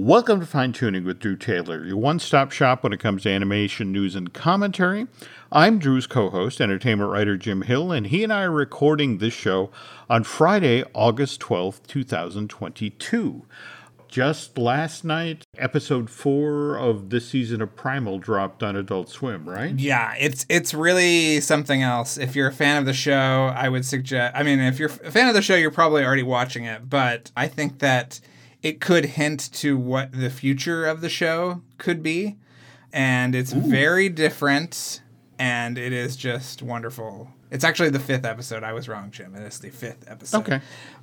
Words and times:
Welcome 0.00 0.38
to 0.38 0.46
Fine 0.46 0.74
Tuning 0.74 1.04
with 1.04 1.18
Drew 1.18 1.34
Taylor, 1.34 1.84
your 1.84 1.96
one 1.96 2.20
stop 2.20 2.52
shop 2.52 2.84
when 2.84 2.92
it 2.92 3.00
comes 3.00 3.24
to 3.24 3.30
animation 3.30 3.90
news 3.90 4.14
and 4.14 4.32
commentary. 4.32 5.08
I'm 5.50 5.80
Drew's 5.80 6.06
co 6.06 6.30
host, 6.30 6.60
entertainment 6.60 7.10
writer 7.10 7.36
Jim 7.36 7.62
Hill, 7.62 7.90
and 7.90 8.06
he 8.06 8.22
and 8.22 8.32
I 8.32 8.42
are 8.42 8.52
recording 8.52 9.18
this 9.18 9.34
show 9.34 9.72
on 10.08 10.22
Friday, 10.22 10.84
August 10.94 11.40
12th, 11.40 11.84
2022. 11.88 13.44
Just 14.06 14.56
last 14.56 15.04
night, 15.04 15.44
episode 15.56 16.08
four 16.08 16.76
of 16.76 17.10
this 17.10 17.28
season 17.28 17.60
of 17.60 17.74
Primal 17.74 18.20
dropped 18.20 18.62
on 18.62 18.76
Adult 18.76 19.08
Swim, 19.08 19.48
right? 19.48 19.76
Yeah, 19.76 20.14
it's 20.16 20.46
it's 20.48 20.72
really 20.72 21.40
something 21.40 21.82
else. 21.82 22.16
If 22.16 22.36
you're 22.36 22.46
a 22.46 22.54
fan 22.54 22.76
of 22.76 22.86
the 22.86 22.92
show, 22.92 23.52
I 23.52 23.68
would 23.68 23.84
suggest. 23.84 24.36
I 24.36 24.44
mean, 24.44 24.60
if 24.60 24.78
you're 24.78 24.90
a 24.90 25.10
fan 25.10 25.26
of 25.26 25.34
the 25.34 25.42
show, 25.42 25.56
you're 25.56 25.72
probably 25.72 26.04
already 26.04 26.22
watching 26.22 26.66
it. 26.66 26.88
But 26.88 27.32
I 27.36 27.48
think 27.48 27.80
that 27.80 28.20
it 28.62 28.80
could 28.80 29.04
hint 29.04 29.52
to 29.54 29.76
what 29.76 30.12
the 30.12 30.30
future 30.30 30.86
of 30.86 31.00
the 31.00 31.08
show 31.08 31.62
could 31.78 32.02
be. 32.02 32.36
And 32.92 33.34
it's 33.34 33.54
Ooh. 33.54 33.60
very 33.60 34.08
different 34.08 35.02
and 35.38 35.78
it 35.78 35.92
is 35.92 36.16
just 36.16 36.62
wonderful. 36.62 37.30
It's 37.50 37.64
actually 37.64 37.90
the 37.90 38.00
fifth 38.00 38.24
episode. 38.24 38.62
I 38.62 38.72
was 38.72 38.88
wrong, 38.88 39.10
Jim. 39.10 39.34
It 39.34 39.42
is 39.42 39.58
the 39.60 39.70
fifth 39.70 40.04
episode. 40.08 40.38
Okay. 40.40 40.60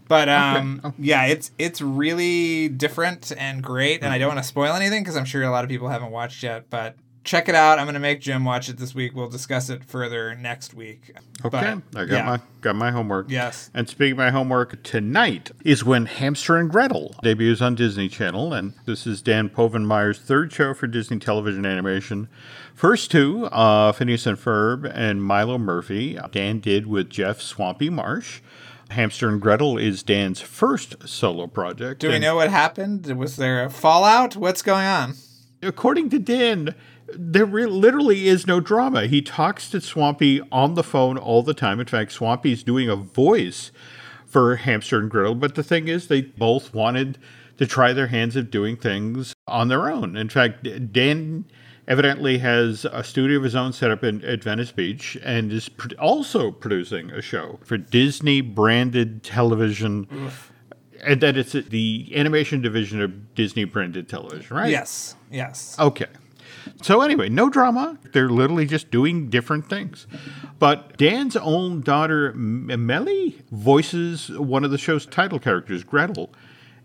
But 0.07 0.29
um, 0.29 0.81
okay. 0.83 0.87
Oh. 0.89 0.93
yeah, 0.99 1.25
it's 1.25 1.51
it's 1.57 1.81
really 1.81 2.69
different 2.69 3.31
and 3.37 3.63
great. 3.63 4.03
And 4.03 4.13
I 4.13 4.19
don't 4.19 4.27
want 4.27 4.39
to 4.39 4.47
spoil 4.47 4.73
anything 4.73 5.01
because 5.01 5.17
I'm 5.17 5.25
sure 5.25 5.41
a 5.41 5.49
lot 5.49 5.63
of 5.63 5.69
people 5.69 5.87
haven't 5.87 6.11
watched 6.11 6.43
yet. 6.43 6.69
But 6.69 6.95
check 7.25 7.49
it 7.49 7.55
out. 7.55 7.79
I'm 7.79 7.85
going 7.85 7.95
to 7.95 7.99
make 7.99 8.21
Jim 8.21 8.45
watch 8.45 8.69
it 8.69 8.77
this 8.77 8.95
week. 8.95 9.13
We'll 9.13 9.27
discuss 9.27 9.69
it 9.69 9.83
further 9.83 10.35
next 10.35 10.73
week. 10.73 11.11
Okay, 11.43 11.75
but, 11.91 11.99
I 11.99 12.05
got 12.05 12.11
yeah. 12.11 12.23
my 12.23 12.39
got 12.61 12.75
my 12.75 12.91
homework. 12.91 13.29
Yes. 13.29 13.69
And 13.73 13.89
speaking 13.89 14.13
of 14.13 14.17
my 14.19 14.29
homework, 14.29 14.81
tonight 14.83 15.51
is 15.65 15.83
when 15.83 16.05
Hamster 16.05 16.55
and 16.55 16.69
Gretel 16.69 17.15
debuts 17.21 17.61
on 17.61 17.75
Disney 17.75 18.07
Channel, 18.07 18.53
and 18.53 18.73
this 18.85 19.05
is 19.05 19.21
Dan 19.21 19.49
Povenmire's 19.49 20.19
third 20.19 20.53
show 20.53 20.73
for 20.73 20.87
Disney 20.87 21.19
Television 21.19 21.65
Animation. 21.65 22.29
First 22.73 23.11
two, 23.11 23.47
uh, 23.47 23.91
Phineas 23.91 24.25
and 24.25 24.37
Ferb 24.37 24.89
and 24.93 25.23
Milo 25.23 25.57
Murphy, 25.57 26.17
Dan 26.31 26.59
did 26.59 26.87
with 26.87 27.09
Jeff 27.09 27.41
Swampy 27.41 27.89
Marsh. 27.89 28.41
Hamster 28.91 29.29
and 29.29 29.41
Gretel 29.41 29.77
is 29.79 30.03
Dan's 30.03 30.41
first 30.41 31.07
solo 31.07 31.47
project. 31.47 32.01
Do 32.01 32.09
we 32.09 32.19
know 32.19 32.35
what 32.35 32.51
happened? 32.51 33.07
Was 33.17 33.35
there 33.35 33.65
a 33.65 33.69
fallout? 33.69 34.35
What's 34.35 34.61
going 34.61 34.85
on? 34.85 35.15
According 35.63 36.11
to 36.11 36.19
Dan, 36.19 36.75
there 37.13 37.45
re- 37.45 37.65
literally 37.65 38.27
is 38.27 38.47
no 38.47 38.59
drama. 38.59 39.07
He 39.07 39.21
talks 39.21 39.69
to 39.69 39.81
Swampy 39.81 40.41
on 40.51 40.73
the 40.73 40.83
phone 40.83 41.17
all 41.17 41.43
the 41.43 41.53
time. 41.53 41.79
In 41.79 41.85
fact, 41.85 42.11
Swampy's 42.11 42.63
doing 42.63 42.89
a 42.89 42.95
voice 42.95 43.71
for 44.25 44.55
Hamster 44.57 44.99
and 44.99 45.09
Gretel, 45.09 45.35
but 45.35 45.55
the 45.55 45.63
thing 45.63 45.87
is, 45.87 46.07
they 46.07 46.21
both 46.21 46.73
wanted 46.73 47.17
to 47.57 47.65
try 47.65 47.93
their 47.93 48.07
hands 48.07 48.35
at 48.35 48.51
doing 48.51 48.75
things 48.75 49.33
on 49.47 49.67
their 49.69 49.89
own. 49.89 50.17
In 50.17 50.29
fact, 50.29 50.67
Dan 50.91 51.45
evidently 51.87 52.39
has 52.39 52.85
a 52.85 53.03
studio 53.03 53.37
of 53.37 53.43
his 53.43 53.55
own 53.55 53.71
set 53.71 53.91
up 53.91 54.03
in, 54.03 54.23
at 54.25 54.43
Venice 54.43 54.71
Beach 54.71 55.17
and 55.23 55.51
is 55.51 55.69
pro- 55.69 55.95
also 55.97 56.51
producing 56.51 57.11
a 57.11 57.21
show 57.21 57.59
for 57.63 57.77
Disney 57.77 58.41
branded 58.41 59.23
television. 59.23 60.07
Oof. 60.11 60.51
And 61.01 61.21
that 61.21 61.37
it's 61.37 61.51
the 61.51 62.11
animation 62.15 62.61
division 62.61 62.99
of 63.01 63.35
Disney 63.35 63.63
branded 63.63 64.09
television, 64.09 64.55
right? 64.55 64.71
Yes, 64.71 65.15
yes. 65.29 65.77
Okay. 65.77 66.07
So 66.81 67.01
anyway, 67.01 67.29
no 67.29 67.49
drama. 67.49 67.97
They're 68.11 68.29
literally 68.29 68.65
just 68.65 68.91
doing 68.91 69.29
different 69.29 69.69
things. 69.69 70.07
But 70.59 70.97
Dan's 70.97 71.35
own 71.35 71.81
daughter, 71.81 72.33
Meli, 72.33 73.41
voices 73.51 74.29
one 74.29 74.63
of 74.63 74.71
the 74.71 74.77
show's 74.77 75.05
title 75.05 75.39
characters, 75.39 75.83
Gretel. 75.83 76.31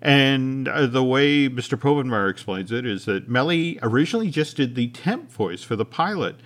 And 0.02 0.66
uh, 0.66 0.86
the 0.86 1.04
way 1.04 1.48
Mr. 1.48 1.78
Povenmire 1.78 2.30
explains 2.30 2.72
it 2.72 2.86
is 2.86 3.04
that 3.04 3.28
Meli 3.28 3.78
originally 3.82 4.30
just 4.30 4.56
did 4.56 4.74
the 4.74 4.88
temp 4.88 5.30
voice 5.30 5.62
for 5.62 5.76
the 5.76 5.84
pilot. 5.84 6.36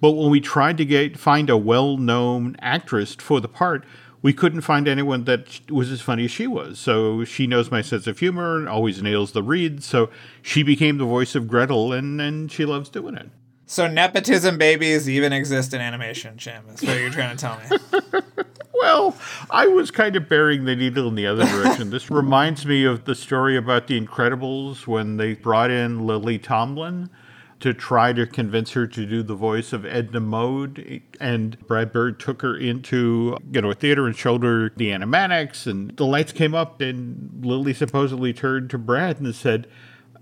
But 0.00 0.12
when 0.12 0.30
we 0.30 0.40
tried 0.40 0.76
to 0.78 0.84
get 0.84 1.18
find 1.18 1.50
a 1.50 1.56
well-known 1.56 2.56
actress 2.60 3.14
for 3.14 3.40
the 3.40 3.48
part, 3.48 3.84
we 4.20 4.32
couldn't 4.32 4.62
find 4.62 4.88
anyone 4.88 5.24
that 5.24 5.70
was 5.70 5.90
as 5.90 6.00
funny 6.00 6.24
as 6.24 6.30
she 6.30 6.46
was. 6.46 6.78
So 6.78 7.24
she 7.24 7.46
knows 7.46 7.70
my 7.70 7.82
sense 7.82 8.06
of 8.06 8.18
humor 8.18 8.56
and 8.56 8.68
always 8.68 9.02
nails 9.02 9.32
the 9.32 9.42
reads. 9.42 9.86
So 9.86 10.10
she 10.42 10.62
became 10.62 10.98
the 10.98 11.04
voice 11.04 11.34
of 11.34 11.46
Gretel, 11.46 11.92
and, 11.92 12.20
and 12.20 12.50
she 12.50 12.64
loves 12.64 12.88
doing 12.88 13.14
it. 13.14 13.30
So 13.66 13.86
nepotism 13.86 14.56
babies 14.56 15.08
even 15.08 15.32
exist 15.32 15.74
in 15.74 15.80
animation, 15.80 16.38
Jim. 16.38 16.64
That's 16.66 16.82
what 16.82 16.98
you're 16.98 17.10
trying 17.10 17.36
to 17.36 17.40
tell 17.40 17.60
me. 17.60 18.22
well, 18.72 19.14
I 19.50 19.66
was 19.66 19.90
kind 19.90 20.16
of 20.16 20.28
burying 20.28 20.64
the 20.64 20.74
needle 20.74 21.06
in 21.08 21.14
the 21.14 21.26
other 21.26 21.44
direction. 21.44 21.90
this 21.90 22.10
reminds 22.10 22.64
me 22.64 22.84
of 22.84 23.04
the 23.04 23.14
story 23.14 23.56
about 23.58 23.86
the 23.86 24.00
Incredibles 24.00 24.86
when 24.86 25.18
they 25.18 25.34
brought 25.34 25.70
in 25.70 26.06
Lily 26.06 26.38
Tomlin 26.38 27.10
to 27.60 27.74
try 27.74 28.12
to 28.12 28.26
convince 28.26 28.72
her 28.72 28.86
to 28.86 29.06
do 29.06 29.22
the 29.22 29.34
voice 29.34 29.72
of 29.72 29.84
Edna 29.84 30.20
Mode. 30.20 31.02
And 31.20 31.58
Brad 31.66 31.92
Bird 31.92 32.20
took 32.20 32.42
her 32.42 32.56
into, 32.56 33.36
you 33.50 33.60
know, 33.60 33.70
a 33.70 33.74
theater 33.74 34.06
and 34.06 34.16
showed 34.16 34.44
her 34.44 34.70
the 34.76 34.90
animatics. 34.90 35.66
And 35.66 35.96
the 35.96 36.06
lights 36.06 36.32
came 36.32 36.54
up, 36.54 36.80
and 36.80 37.40
Lily 37.42 37.74
supposedly 37.74 38.32
turned 38.32 38.70
to 38.70 38.78
Brad 38.78 39.20
and 39.20 39.34
said, 39.34 39.66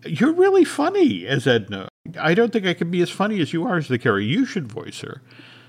You're 0.04 0.32
really 0.32 0.64
funny 0.64 1.26
as 1.26 1.47
Edna. 1.47 1.88
I 2.19 2.34
don't 2.34 2.52
think 2.52 2.66
I 2.66 2.74
can 2.74 2.91
be 2.91 3.02
as 3.02 3.10
funny 3.10 3.41
as 3.41 3.53
you 3.53 3.66
are 3.66 3.76
as 3.76 3.88
the 3.88 3.98
character. 3.98 4.20
You 4.20 4.47
should 4.47 4.70
voice 4.70 5.00
her. 5.00 5.20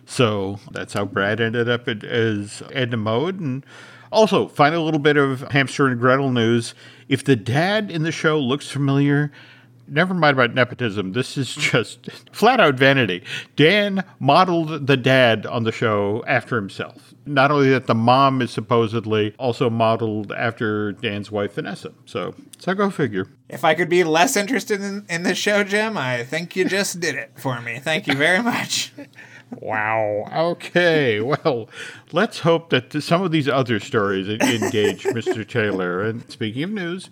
So 0.05 0.59
that's 0.71 0.93
how 0.93 1.03
Brad 1.05 1.41
ended 1.41 1.67
up 1.67 1.87
as 1.89 2.63
Edna 2.71 2.97
Mode. 2.97 3.41
And 3.41 3.65
also, 4.09 4.47
find 4.47 4.73
a 4.73 4.79
little 4.79 5.01
bit 5.01 5.17
of 5.17 5.41
Hamster 5.51 5.87
and 5.87 5.99
Gretel 5.99 6.31
news. 6.31 6.73
If 7.09 7.25
the 7.25 7.35
dad 7.35 7.91
in 7.91 8.03
the 8.03 8.11
show 8.11 8.39
looks 8.39 8.69
familiar, 8.69 9.33
never 9.87 10.13
mind 10.13 10.33
about 10.33 10.53
nepotism. 10.53 11.13
This 11.13 11.37
is 11.37 11.55
just 11.55 12.09
flat 12.31 12.59
out 12.59 12.75
vanity. 12.75 13.23
Dan 13.55 14.03
modeled 14.19 14.87
the 14.87 14.97
dad 14.97 15.45
on 15.45 15.63
the 15.63 15.71
show 15.71 16.23
after 16.27 16.55
himself. 16.55 17.13
Not 17.25 17.51
only 17.51 17.69
that, 17.71 17.87
the 17.87 17.95
mom 17.95 18.41
is 18.41 18.51
supposedly 18.51 19.35
also 19.37 19.69
modeled 19.69 20.31
after 20.31 20.93
Dan's 20.93 21.29
wife, 21.29 21.55
Vanessa. 21.55 21.91
So, 22.05 22.35
so 22.57 22.73
go 22.73 22.89
figure. 22.89 23.27
If 23.49 23.65
I 23.65 23.75
could 23.75 23.89
be 23.89 24.03
less 24.03 24.37
interested 24.37 24.81
in, 24.81 25.05
in 25.09 25.23
this 25.23 25.37
show, 25.37 25.63
Jim, 25.63 25.97
I 25.97 26.23
think 26.23 26.55
you 26.55 26.65
just 26.65 26.99
did 26.99 27.15
it 27.15 27.31
for 27.35 27.59
me. 27.61 27.79
Thank 27.79 28.07
you 28.07 28.15
very 28.15 28.41
much. 28.41 28.93
Wow. 29.49 30.25
Okay. 30.51 31.21
Well, 31.21 31.69
let's 32.11 32.39
hope 32.39 32.69
that 32.69 33.01
some 33.03 33.21
of 33.21 33.31
these 33.31 33.47
other 33.47 33.79
stories 33.79 34.29
engage 34.29 35.03
Mr. 35.03 35.47
Taylor. 35.47 36.01
And 36.01 36.29
speaking 36.31 36.63
of 36.63 36.71
news, 36.71 37.09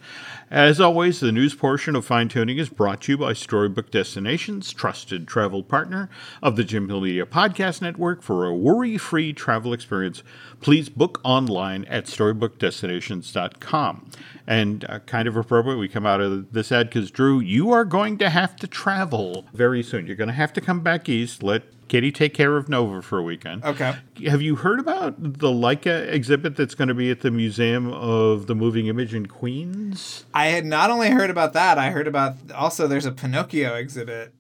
as 0.50 0.80
always, 0.80 1.20
the 1.20 1.32
news 1.32 1.56
portion 1.56 1.96
of 1.96 2.06
Fine 2.06 2.30
Tuning 2.30 2.58
is 2.58 2.70
brought 2.70 3.02
to 3.02 3.14
you 3.14 3.18
by 3.18 3.34
Storybook 3.34 3.92
Destinations, 3.92 4.72
trusted 4.72 5.28
travel 5.28 5.64
partner 5.64 6.10
of 6.42 6.56
the 6.56 6.64
Jim 6.64 6.88
Hill 6.88 7.02
Media 7.02 7.26
Podcast 7.26 7.82
Network. 7.82 8.22
For 8.22 8.46
a 8.46 8.56
worry 8.56 8.98
free 8.98 9.34
travel 9.34 9.74
experience, 9.74 10.24
please 10.62 10.90
book 10.90 11.20
online 11.24 11.86
at 11.86 12.06
storybookdestinations.com. 12.06 14.10
And 14.48 14.86
uh, 14.88 15.00
kind 15.00 15.28
of 15.28 15.36
appropriate, 15.36 15.78
we 15.78 15.90
come 15.90 16.06
out 16.06 16.22
of 16.22 16.54
this 16.54 16.72
ad 16.72 16.90
because, 16.90 17.10
Drew, 17.10 17.40
you 17.40 17.72
are 17.72 17.84
going 17.84 18.20
to 18.20 18.30
have 18.30 18.56
to 18.58 18.68
travel 18.68 19.46
very 19.54 19.82
soon. 19.82 20.06
You're 20.06 20.16
going 20.16 20.28
to 20.28 20.34
have 20.34 20.54
to 20.54 20.62
come 20.62 20.82
back 20.82 21.10
east. 21.10 21.42
Let 21.42 21.64
Kitty 21.88 22.12
take 22.12 22.34
care 22.34 22.58
of 22.58 22.68
Nova 22.68 23.02
for 23.02 23.20
a 23.20 23.24
weekend. 23.24 23.64
Okay. 23.64 23.96
Have 24.28 24.42
you 24.42 24.56
heard 24.56 24.80
about 24.86 25.16
the 25.22 25.48
Laika 25.48 26.08
exhibit 26.08 26.56
that's 26.56 26.76
going 26.76 26.88
to 26.90 26.94
be 26.94 27.10
at 27.10 27.22
the 27.22 27.32
Museum 27.32 27.92
of 27.92 28.46
the 28.46 28.54
Moving 28.54 28.86
Image 28.86 29.14
in 29.16 29.26
Queens? 29.26 30.26
I 30.34 30.48
had 30.48 30.66
not 30.66 30.92
only 30.92 31.10
heard 31.10 31.32
about 31.32 31.54
that, 31.54 31.80
I 31.80 31.90
heard 31.90 32.08
about 32.08 32.36
also 32.54 32.88
there's 32.88 33.08
a 33.08 33.12
Pinocchio 33.12 33.74
exhibit. 33.74 34.34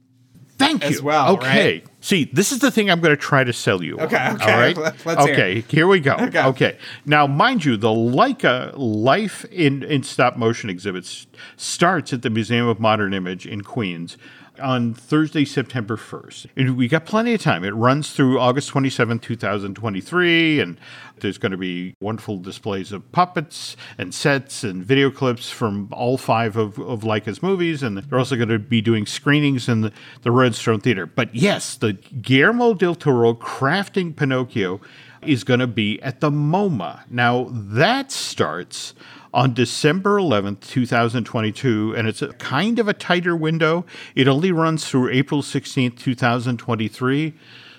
Thank 0.58 0.84
you. 0.84 0.90
As 0.90 1.02
well. 1.02 1.34
Okay. 1.34 1.74
Right? 1.74 1.86
See, 2.00 2.30
this 2.32 2.52
is 2.52 2.60
the 2.60 2.72
thing 2.72 2.90
I'm 2.90 3.02
going 3.02 3.16
to 3.16 3.22
try 3.22 3.44
to 3.44 3.52
sell 3.52 3.84
you. 3.84 3.98
Okay. 4.00 4.16
On, 4.16 4.36
okay. 4.36 4.54
All 4.54 4.60
right. 4.60 4.78
Let's 5.06 5.24
see. 5.24 5.32
okay. 5.32 5.62
Here 5.62 5.88
we 5.88 6.00
go. 6.00 6.16
Okay. 6.26 6.44
okay. 6.44 6.78
Now, 7.06 7.28
mind 7.28 7.66
you, 7.66 7.76
the 7.76 7.90
Laika 7.90 8.74
Life 8.76 9.46
in, 9.46 9.84
in 9.84 10.04
Stop 10.04 10.38
Motion 10.38 10.70
exhibit 10.70 11.26
starts 11.58 12.14
at 12.14 12.22
the 12.22 12.30
Museum 12.30 12.68
of 12.68 12.80
Modern 12.80 13.14
Image 13.14 13.46
in 13.46 13.62
Queens 13.62 14.18
on 14.60 14.94
Thursday, 14.94 15.46
September 15.46 15.98
1st. 15.98 16.48
And 16.56 16.78
we 16.78 16.88
got 16.88 17.06
plenty 17.06 17.34
of 17.34 17.42
time. 17.42 17.64
It 17.64 17.74
runs 17.74 18.14
through 18.14 18.40
August 18.40 18.70
27, 18.70 19.20
2023, 19.20 20.60
and 20.60 20.80
there's 21.20 21.38
going 21.38 21.52
to 21.52 21.58
be 21.58 21.96
wonderful 22.00 22.38
displays 22.40 22.92
of 22.92 23.12
puppets 23.12 23.76
and 23.98 24.14
sets 24.14 24.64
and 24.64 24.84
video 24.84 25.10
clips 25.10 25.50
from 25.50 25.90
all 25.92 26.18
five 26.18 26.58
of, 26.58 26.80
of 26.80 27.04
Laika's 27.04 27.42
movies. 27.42 27.84
And 27.84 27.98
they're 27.98 28.20
also 28.20 28.36
going 28.36 28.50
to 28.50 28.60
be 28.60 28.82
doing 28.82 29.06
screenings 29.06 29.70
in 29.70 29.82
the, 29.82 29.92
the 30.24 30.32
Redstone 30.32 30.82
Theater. 30.82 31.06
But 31.06 31.34
yes, 31.34 31.76
the 31.76 31.94
Guillermo 31.94 32.74
del 32.74 32.96
Toro 32.96 33.34
crafting 33.34 34.16
Pinocchio 34.16 34.82
is 35.28 35.44
going 35.44 35.60
to 35.60 35.68
be 35.68 36.02
at 36.02 36.20
the 36.20 36.30
MoMA. 36.30 37.02
Now, 37.10 37.48
that 37.52 38.12
starts 38.12 38.94
on 39.34 39.54
December 39.54 40.18
11th, 40.18 40.62
2022, 40.62 41.94
and 41.96 42.08
it's 42.08 42.22
a 42.22 42.34
kind 42.34 42.80
of 42.80 42.88
a 42.88 42.94
tighter 42.94 43.36
window. 43.36 43.86
It 44.16 44.28
only 44.28 44.52
runs 44.52 44.88
through 44.88 45.10
April 45.10 45.42
16th, 45.42 46.00
2023. 46.00 47.34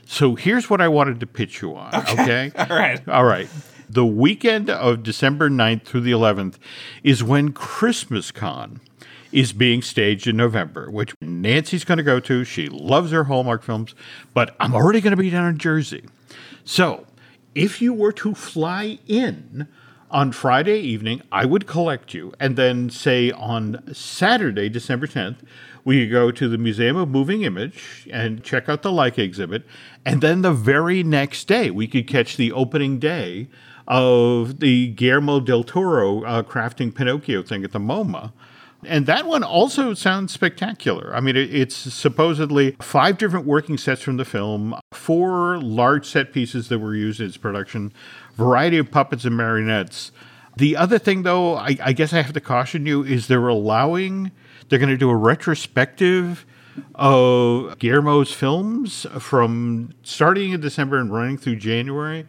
So 0.05 0.35
here's 0.35 0.69
what 0.69 0.81
I 0.81 0.89
wanted 0.89 1.19
to 1.21 1.27
pitch 1.27 1.63
you 1.63 1.75
on. 1.75 1.95
Okay. 1.95 2.13
okay? 2.13 2.53
All 2.71 2.77
right. 2.77 3.09
All 3.09 3.25
right. 3.25 3.49
The 3.89 4.05
weekend 4.05 4.69
of 4.69 5.03
December 5.03 5.49
9th 5.49 5.85
through 5.85 6.03
the 6.03 6.13
11th 6.13 6.57
is 7.03 7.25
when 7.25 7.53
Christmas 7.53 8.31
Con 8.31 8.81
is 9.33 9.53
being 9.53 9.83
staged 9.83 10.27
in 10.27 10.37
November, 10.37 10.91
which 10.91 11.15
Nancy's 11.21 11.85
going 11.85 11.99
to 11.99 12.05
go 12.05 12.21
to. 12.21 12.45
She 12.45 12.69
loves 12.69 13.13
her 13.13 13.25
Hallmark 13.25 13.63
films, 13.63 13.95
but 14.35 14.55
I'm 14.61 14.75
already 14.75 15.01
going 15.01 15.13
to 15.13 15.17
be 15.17 15.31
down 15.31 15.49
in 15.49 15.59
Jersey. 15.59 16.05
So 16.65 17.07
if 17.57 17.81
you 17.81 17.95
were 17.95 18.13
to 18.13 18.35
fly 18.35 18.99
in 19.07 19.67
on 20.11 20.31
Friday 20.31 20.79
evening, 20.79 21.23
I 21.33 21.47
would 21.47 21.67
collect 21.67 22.13
you. 22.13 22.33
And 22.39 22.55
then, 22.55 22.91
say, 22.91 23.33
on 23.33 23.83
Saturday, 23.93 24.69
December 24.69 25.07
10th, 25.07 25.39
we 25.83 26.03
could 26.03 26.13
go 26.13 26.31
to 26.31 26.49
the 26.49 26.59
Museum 26.59 26.97
of 26.97 27.09
Moving 27.09 27.43
Image 27.43 28.07
and 28.13 28.45
check 28.45 28.69
out 28.69 28.83
the 28.83 28.91
Laika 28.91 29.19
exhibit. 29.19 29.65
And 30.05 30.21
then 30.21 30.43
the 30.43 30.53
very 30.53 31.03
next 31.03 31.49
day, 31.49 31.71
we 31.71 31.87
could 31.89 32.07
catch 32.07 32.37
the 32.37 32.53
opening 32.53 32.99
day 32.99 33.49
of 33.89 34.61
the 34.61 34.89
Guillermo 34.89 35.41
del 35.41 35.65
Toro 35.65 36.25
uh, 36.25 36.43
crafting 36.43 36.95
Pinocchio 36.95 37.43
thing 37.43 37.65
at 37.65 37.73
the 37.73 37.79
MoMA. 37.79 38.33
And 38.87 39.07
that 39.07 39.27
one 39.27 39.43
also 39.43 39.95
sounds 39.95 40.33
spectacular. 40.33 41.15
I 41.15 41.21
mean, 41.21 41.37
it's 41.37 41.77
supposedly 41.77 42.77
five 42.81 43.19
different 43.19 43.47
working 43.47 43.79
sets 43.79 44.03
from 44.03 44.17
the 44.17 44.25
film, 44.25 44.75
four 44.93 45.61
large 45.61 46.07
set 46.07 46.33
pieces 46.33 46.69
that 46.69 46.79
were 46.79 46.95
used 46.95 47.21
in 47.21 47.27
its 47.27 47.37
production, 47.37 47.93
variety 48.35 48.79
of 48.79 48.91
puppets 48.91 49.25
and 49.25 49.37
marionettes. 49.37 50.13
The 50.57 50.77
other 50.77 50.99
thing, 50.99 51.23
though, 51.23 51.57
I, 51.57 51.77
I 51.83 51.93
guess 51.93 52.13
I 52.13 52.23
have 52.23 52.33
to 52.33 52.41
caution 52.41 52.87
you, 52.87 53.05
is 53.05 53.27
they're 53.27 53.49
allowing, 53.49 54.31
they're 54.69 54.79
going 54.79 54.89
to 54.89 54.97
do 54.97 55.11
a 55.11 55.17
retrospective 55.17 56.47
of 56.95 57.79
Guillermo's 57.79 58.33
films 58.33 59.07
from 59.19 59.95
starting 60.03 60.53
in 60.53 60.61
December 60.61 60.99
and 60.99 61.13
running 61.13 61.37
through 61.37 61.57
January. 61.57 62.27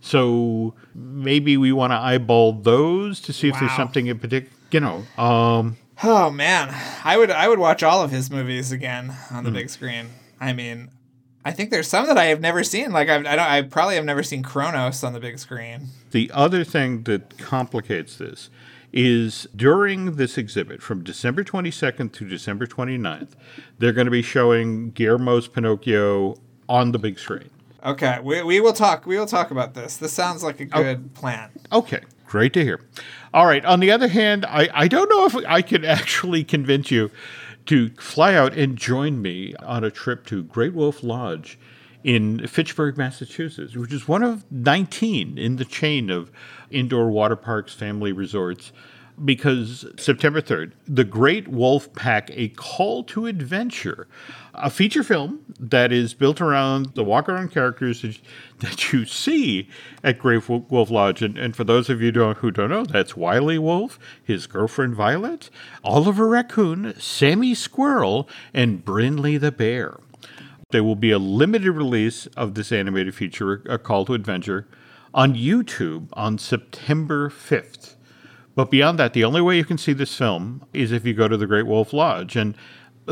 So 0.00 0.74
maybe 0.94 1.56
we 1.56 1.72
want 1.72 1.92
to 1.92 1.96
eyeball 1.96 2.54
those 2.54 3.20
to 3.20 3.32
see 3.32 3.48
if 3.48 3.58
there's 3.60 3.76
something 3.76 4.06
in 4.06 4.18
particular. 4.18 4.56
You 4.70 4.80
know, 4.80 5.04
um, 5.22 5.76
Oh 6.02 6.30
man, 6.30 6.74
I 7.04 7.16
would 7.16 7.30
I 7.30 7.48
would 7.48 7.58
watch 7.58 7.82
all 7.82 8.02
of 8.02 8.10
his 8.10 8.30
movies 8.30 8.72
again 8.72 9.14
on 9.30 9.44
the 9.44 9.50
hmm. 9.50 9.56
big 9.56 9.70
screen. 9.70 10.10
I 10.40 10.52
mean, 10.52 10.90
I 11.44 11.52
think 11.52 11.70
there's 11.70 11.88
some 11.88 12.06
that 12.06 12.16
I 12.16 12.26
have 12.26 12.40
never 12.40 12.64
seen. 12.64 12.92
Like 12.92 13.08
I've, 13.08 13.26
I 13.26 13.36
don't 13.36 13.46
I 13.46 13.62
probably 13.62 13.96
have 13.96 14.04
never 14.04 14.22
seen 14.22 14.42
Cronos 14.42 15.04
on 15.04 15.12
the 15.12 15.20
big 15.20 15.38
screen. 15.38 15.88
The 16.10 16.30
other 16.32 16.64
thing 16.64 17.02
that 17.04 17.38
complicates 17.38 18.16
this 18.16 18.50
is 18.92 19.46
during 19.54 20.16
this 20.16 20.36
exhibit 20.36 20.82
from 20.82 21.04
December 21.04 21.44
22nd 21.44 22.12
to 22.12 22.28
December 22.28 22.66
29th, 22.66 23.30
they're 23.78 23.92
going 23.92 24.06
to 24.06 24.10
be 24.10 24.22
showing 24.22 24.90
Guillermo's 24.90 25.46
Pinocchio 25.46 26.36
on 26.68 26.92
the 26.92 26.98
big 26.98 27.18
screen. 27.18 27.50
Okay, 27.84 28.18
we, 28.22 28.42
we 28.42 28.60
will 28.60 28.72
talk. 28.72 29.06
We 29.06 29.18
will 29.18 29.26
talk 29.26 29.50
about 29.50 29.74
this. 29.74 29.96
This 29.96 30.12
sounds 30.12 30.42
like 30.42 30.60
a 30.60 30.68
Oh. 30.72 30.82
good 30.82 31.14
plan. 31.14 31.50
Okay, 31.72 32.00
great 32.30 32.52
to 32.52 32.62
hear. 32.62 32.80
All 33.34 33.44
right, 33.44 33.64
on 33.64 33.80
the 33.80 33.90
other 33.90 34.06
hand, 34.06 34.46
I, 34.46 34.68
I 34.72 34.88
don't 34.88 35.10
know 35.10 35.26
if 35.26 35.34
I 35.46 35.62
can 35.62 35.84
actually 35.84 36.44
convince 36.44 36.90
you 36.90 37.10
to 37.66 37.90
fly 37.96 38.34
out 38.34 38.56
and 38.56 38.76
join 38.76 39.20
me 39.20 39.54
on 39.56 39.82
a 39.82 39.90
trip 39.90 40.24
to 40.26 40.44
Great 40.44 40.72
Wolf 40.72 41.02
Lodge 41.02 41.58
in 42.04 42.46
Fitchburg, 42.46 42.96
Massachusetts, 42.96 43.76
which 43.76 43.92
is 43.92 44.08
one 44.08 44.22
of 44.22 44.50
19 44.50 45.36
in 45.36 45.56
the 45.56 45.64
chain 45.64 46.08
of 46.08 46.30
indoor 46.70 47.10
water 47.10 47.36
parks, 47.36 47.74
family 47.74 48.12
resorts. 48.12 48.72
Because 49.22 49.84
September 49.98 50.40
3rd, 50.40 50.72
The 50.86 51.04
Great 51.04 51.46
Wolf 51.46 51.92
Pack, 51.92 52.30
A 52.32 52.48
Call 52.50 53.04
to 53.04 53.26
Adventure, 53.26 54.08
a 54.54 54.70
feature 54.70 55.02
film 55.02 55.40
that 55.58 55.92
is 55.92 56.14
built 56.14 56.40
around 56.40 56.94
the 56.94 57.04
walk 57.04 57.28
around 57.28 57.50
characters 57.50 58.02
that, 58.58 58.92
you 58.92 59.04
see 59.04 59.68
at 60.02 60.18
Great 60.18 60.48
Wolf 60.48 60.90
Lodge. 60.90 61.22
And, 61.22 61.38
and 61.38 61.54
for 61.54 61.64
those 61.64 61.88
of 61.88 62.00
you 62.02 62.12
who 62.12 62.50
don't 62.50 62.70
know, 62.70 62.84
that's 62.84 63.16
Wiley 63.16 63.58
Wolf, 63.58 63.98
his 64.22 64.46
girlfriend 64.46 64.94
Violet, 64.94 65.50
Oliver 65.84 66.28
Raccoon, 66.28 66.94
Sammy 66.98 67.54
Squirrel, 67.54 68.28
and 68.52 68.84
Brinley 68.84 69.38
the 69.40 69.52
Bear. 69.52 69.98
There 70.70 70.84
will 70.84 70.96
be 70.96 71.10
a 71.10 71.18
limited 71.18 71.72
release 71.72 72.26
of 72.36 72.54
this 72.54 72.70
animated 72.70 73.14
feature, 73.14 73.62
A 73.66 73.78
Call 73.78 74.04
to 74.06 74.14
Adventure, 74.14 74.68
on 75.12 75.34
YouTube 75.34 76.08
on 76.12 76.38
September 76.38 77.28
5th. 77.28 77.94
But 78.54 78.70
beyond 78.70 78.98
that, 78.98 79.12
the 79.12 79.24
only 79.24 79.40
way 79.40 79.56
you 79.56 79.64
can 79.64 79.78
see 79.78 79.92
this 79.92 80.16
film 80.16 80.64
is 80.72 80.92
if 80.92 81.04
you 81.04 81.14
go 81.14 81.28
to 81.28 81.36
the 81.36 81.46
Great 81.46 81.66
Wolf 81.66 81.92
Lodge. 81.92 82.36
And 82.36 82.54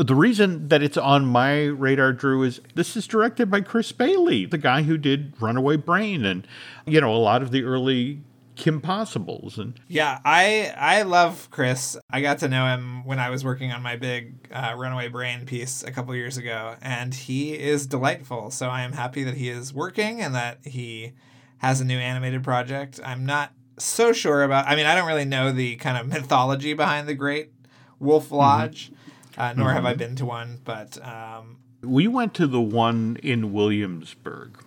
the 0.03 0.15
reason 0.15 0.69
that 0.69 0.81
it's 0.81 0.97
on 0.97 1.25
my 1.25 1.65
radar, 1.65 2.13
Drew, 2.13 2.43
is 2.43 2.61
this 2.75 2.95
is 2.95 3.05
directed 3.05 3.51
by 3.51 3.61
Chris 3.61 3.91
Bailey, 3.91 4.45
the 4.45 4.57
guy 4.57 4.83
who 4.83 4.97
did 4.97 5.33
Runaway 5.39 5.77
Brain 5.77 6.25
and, 6.25 6.47
you 6.85 7.01
know, 7.01 7.13
a 7.13 7.17
lot 7.17 7.41
of 7.41 7.51
the 7.51 7.63
early 7.63 8.21
Kim 8.59 8.81
Possibles. 8.81 9.57
And 9.57 9.79
Yeah, 9.87 10.19
I 10.25 10.73
I 10.77 11.03
love 11.03 11.47
Chris. 11.49 11.97
I 12.09 12.21
got 12.21 12.39
to 12.39 12.49
know 12.49 12.65
him 12.65 13.05
when 13.05 13.17
I 13.17 13.29
was 13.29 13.43
working 13.43 13.71
on 13.71 13.81
my 13.81 13.95
big 13.95 14.35
uh, 14.51 14.75
Runaway 14.77 15.07
Brain 15.07 15.45
piece 15.45 15.81
a 15.83 15.91
couple 15.91 16.13
years 16.13 16.37
ago, 16.37 16.75
and 16.81 17.13
he 17.13 17.57
is 17.57 17.87
delightful. 17.87 18.51
So 18.51 18.69
I 18.69 18.81
am 18.81 18.91
happy 18.91 19.23
that 19.23 19.35
he 19.35 19.49
is 19.49 19.73
working 19.73 20.21
and 20.21 20.35
that 20.35 20.59
he 20.65 21.13
has 21.59 21.79
a 21.79 21.85
new 21.85 21.97
animated 21.97 22.43
project. 22.43 22.99
I'm 23.03 23.25
not 23.25 23.53
so 23.77 24.11
sure 24.11 24.43
about. 24.43 24.67
I 24.67 24.75
mean, 24.75 24.85
I 24.85 24.93
don't 24.93 25.07
really 25.07 25.25
know 25.25 25.51
the 25.51 25.77
kind 25.77 25.97
of 25.97 26.07
mythology 26.21 26.73
behind 26.73 27.07
the 27.07 27.15
Great 27.15 27.51
Wolf 27.97 28.31
Lodge, 28.31 28.91
uh, 29.39 29.53
nor 29.55 29.71
have 29.71 29.85
I 29.85 29.93
been 29.93 30.15
to 30.17 30.25
one. 30.25 30.59
But 30.63 31.03
um, 31.05 31.57
we 31.81 32.07
went 32.07 32.33
to 32.35 32.47
the 32.47 32.61
one 32.61 33.17
in 33.23 33.53
Williamsburg 33.53 34.63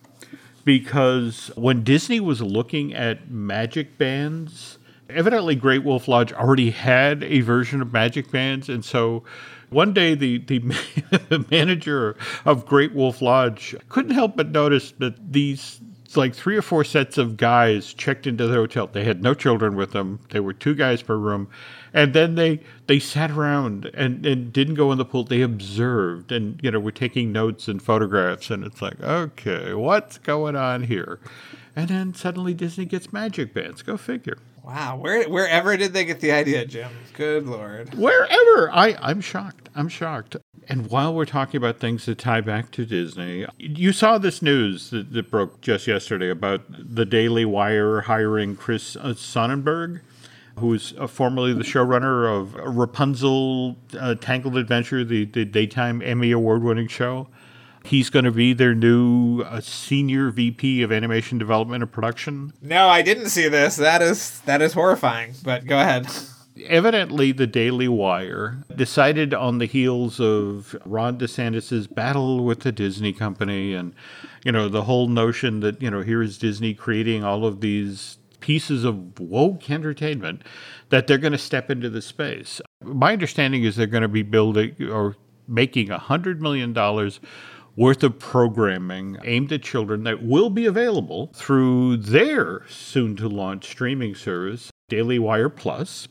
because 0.64 1.50
when 1.54 1.84
Disney 1.84 2.20
was 2.20 2.40
looking 2.40 2.94
at 2.94 3.30
magic 3.30 3.98
bands, 3.98 4.78
evidently 5.10 5.54
Great 5.54 5.84
Wolf 5.84 6.08
Lodge 6.08 6.32
already 6.32 6.70
had 6.70 7.22
a 7.22 7.40
version 7.40 7.82
of 7.82 7.92
magic 7.92 8.30
bands. 8.30 8.68
And 8.68 8.84
so 8.84 9.24
one 9.68 9.92
day 9.92 10.14
the, 10.14 10.38
the, 10.38 10.58
the 11.28 11.44
manager 11.50 12.16
of 12.44 12.66
Great 12.66 12.94
Wolf 12.94 13.20
Lodge 13.20 13.74
couldn't 13.88 14.12
help 14.12 14.36
but 14.36 14.50
notice 14.50 14.92
that 14.98 15.32
these 15.32 15.80
like 16.16 16.34
three 16.34 16.56
or 16.56 16.62
four 16.62 16.84
sets 16.84 17.18
of 17.18 17.36
guys 17.36 17.94
checked 17.94 18.26
into 18.26 18.46
the 18.46 18.54
hotel. 18.54 18.86
They 18.86 19.04
had 19.04 19.22
no 19.22 19.34
children 19.34 19.76
with 19.76 19.92
them. 19.92 20.20
There 20.30 20.42
were 20.42 20.52
two 20.52 20.74
guys 20.74 21.02
per 21.02 21.16
room. 21.16 21.48
And 21.94 22.14
then 22.14 22.34
they 22.36 22.60
they 22.86 22.98
sat 22.98 23.30
around 23.30 23.90
and, 23.94 24.24
and 24.24 24.52
didn't 24.52 24.74
go 24.74 24.92
in 24.92 24.98
the 24.98 25.04
pool. 25.04 25.24
They 25.24 25.42
observed 25.42 26.32
and 26.32 26.58
you 26.62 26.70
know 26.70 26.80
were 26.80 26.90
taking 26.92 27.32
notes 27.32 27.68
and 27.68 27.82
photographs. 27.82 28.50
And 28.50 28.64
it's 28.64 28.80
like, 28.82 29.00
okay, 29.00 29.74
what's 29.74 30.18
going 30.18 30.56
on 30.56 30.84
here? 30.84 31.20
And 31.76 31.88
then 31.88 32.14
suddenly 32.14 32.54
Disney 32.54 32.84
gets 32.84 33.12
magic 33.12 33.54
bands. 33.54 33.82
Go 33.82 33.96
figure. 33.96 34.38
wow, 34.62 34.96
where 34.96 35.28
wherever 35.28 35.76
did 35.76 35.92
they 35.92 36.04
get 36.04 36.20
the 36.20 36.32
idea, 36.32 36.64
Jim? 36.66 36.90
Good 37.14 37.46
lord. 37.46 37.94
Wherever 37.94 38.70
I 38.72 38.96
I'm 39.00 39.20
shocked. 39.20 39.61
I'm 39.74 39.88
shocked. 39.88 40.36
And 40.68 40.90
while 40.90 41.14
we're 41.14 41.24
talking 41.24 41.58
about 41.58 41.78
things 41.78 42.06
that 42.06 42.18
tie 42.18 42.40
back 42.40 42.70
to 42.72 42.84
Disney, 42.84 43.46
you 43.58 43.92
saw 43.92 44.18
this 44.18 44.42
news 44.42 44.90
that, 44.90 45.12
that 45.12 45.30
broke 45.30 45.60
just 45.60 45.86
yesterday 45.86 46.30
about 46.30 46.62
the 46.68 47.04
Daily 47.04 47.44
Wire 47.44 48.02
hiring 48.02 48.56
Chris 48.56 48.96
uh, 48.96 49.14
Sonnenberg, 49.14 50.00
who 50.58 50.74
is 50.74 50.94
uh, 50.98 51.06
formerly 51.06 51.54
the 51.54 51.64
showrunner 51.64 52.30
of 52.30 52.54
Rapunzel 52.54 53.76
uh, 53.98 54.14
Tangled 54.16 54.56
Adventure, 54.56 55.04
the, 55.04 55.24
the 55.24 55.44
daytime 55.44 56.02
Emmy 56.02 56.30
award 56.30 56.62
winning 56.62 56.88
show. 56.88 57.28
He's 57.84 58.10
going 58.10 58.24
to 58.24 58.30
be 58.30 58.52
their 58.52 58.74
new 58.76 59.40
uh, 59.42 59.60
senior 59.60 60.30
VP 60.30 60.82
of 60.82 60.92
animation 60.92 61.38
development 61.38 61.82
and 61.82 61.90
production. 61.90 62.52
No, 62.62 62.86
I 62.86 63.02
didn't 63.02 63.30
see 63.30 63.48
this. 63.48 63.74
That 63.74 64.00
is 64.02 64.40
that 64.42 64.62
is 64.62 64.74
horrifying. 64.74 65.34
But 65.42 65.66
go 65.66 65.80
ahead. 65.80 66.06
Evidently 66.66 67.32
the 67.32 67.46
Daily 67.46 67.88
Wire 67.88 68.64
decided 68.74 69.32
on 69.32 69.58
the 69.58 69.66
heels 69.66 70.20
of 70.20 70.76
Ron 70.84 71.18
DeSantis's 71.18 71.86
battle 71.86 72.44
with 72.44 72.60
the 72.60 72.72
Disney 72.72 73.12
company 73.12 73.74
and 73.74 73.94
you 74.44 74.52
know 74.52 74.68
the 74.68 74.82
whole 74.82 75.08
notion 75.08 75.60
that 75.60 75.80
you 75.80 75.90
know 75.90 76.02
here 76.02 76.22
is 76.22 76.38
Disney 76.38 76.74
creating 76.74 77.24
all 77.24 77.44
of 77.46 77.60
these 77.60 78.18
pieces 78.40 78.84
of 78.84 79.18
woke 79.18 79.70
entertainment 79.70 80.42
that 80.90 81.06
they're 81.06 81.18
going 81.18 81.32
to 81.32 81.38
step 81.38 81.70
into 81.70 81.88
the 81.88 82.02
space. 82.02 82.60
My 82.82 83.12
understanding 83.12 83.62
is 83.64 83.76
they're 83.76 83.86
going 83.86 84.02
to 84.02 84.08
be 84.08 84.22
building 84.22 84.74
or 84.90 85.16
making 85.48 85.90
a 85.90 85.98
hundred 85.98 86.42
million 86.42 86.72
dollars 86.72 87.20
worth 87.76 88.02
of 88.02 88.18
programming 88.18 89.16
aimed 89.24 89.50
at 89.52 89.62
children 89.62 90.04
that 90.04 90.22
will 90.22 90.50
be 90.50 90.66
available 90.66 91.30
through 91.34 91.96
their 91.96 92.62
soon 92.68 93.16
to 93.16 93.28
launch 93.28 93.66
streaming 93.66 94.14
service, 94.14 94.70
Daily 94.88 95.18
Wire 95.18 95.48
Plus. 95.48 96.06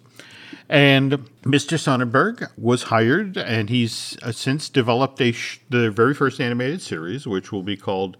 And 0.71 1.29
Mr. 1.43 1.77
Sonnenberg 1.77 2.49
was 2.57 2.83
hired, 2.83 3.35
and 3.35 3.69
he's 3.69 4.17
uh, 4.23 4.31
since 4.31 4.69
developed 4.69 5.19
a 5.19 5.33
sh- 5.33 5.59
the 5.69 5.91
very 5.91 6.13
first 6.13 6.39
animated 6.39 6.81
series, 6.81 7.27
which 7.27 7.51
will 7.51 7.61
be 7.61 7.75
called 7.75 8.15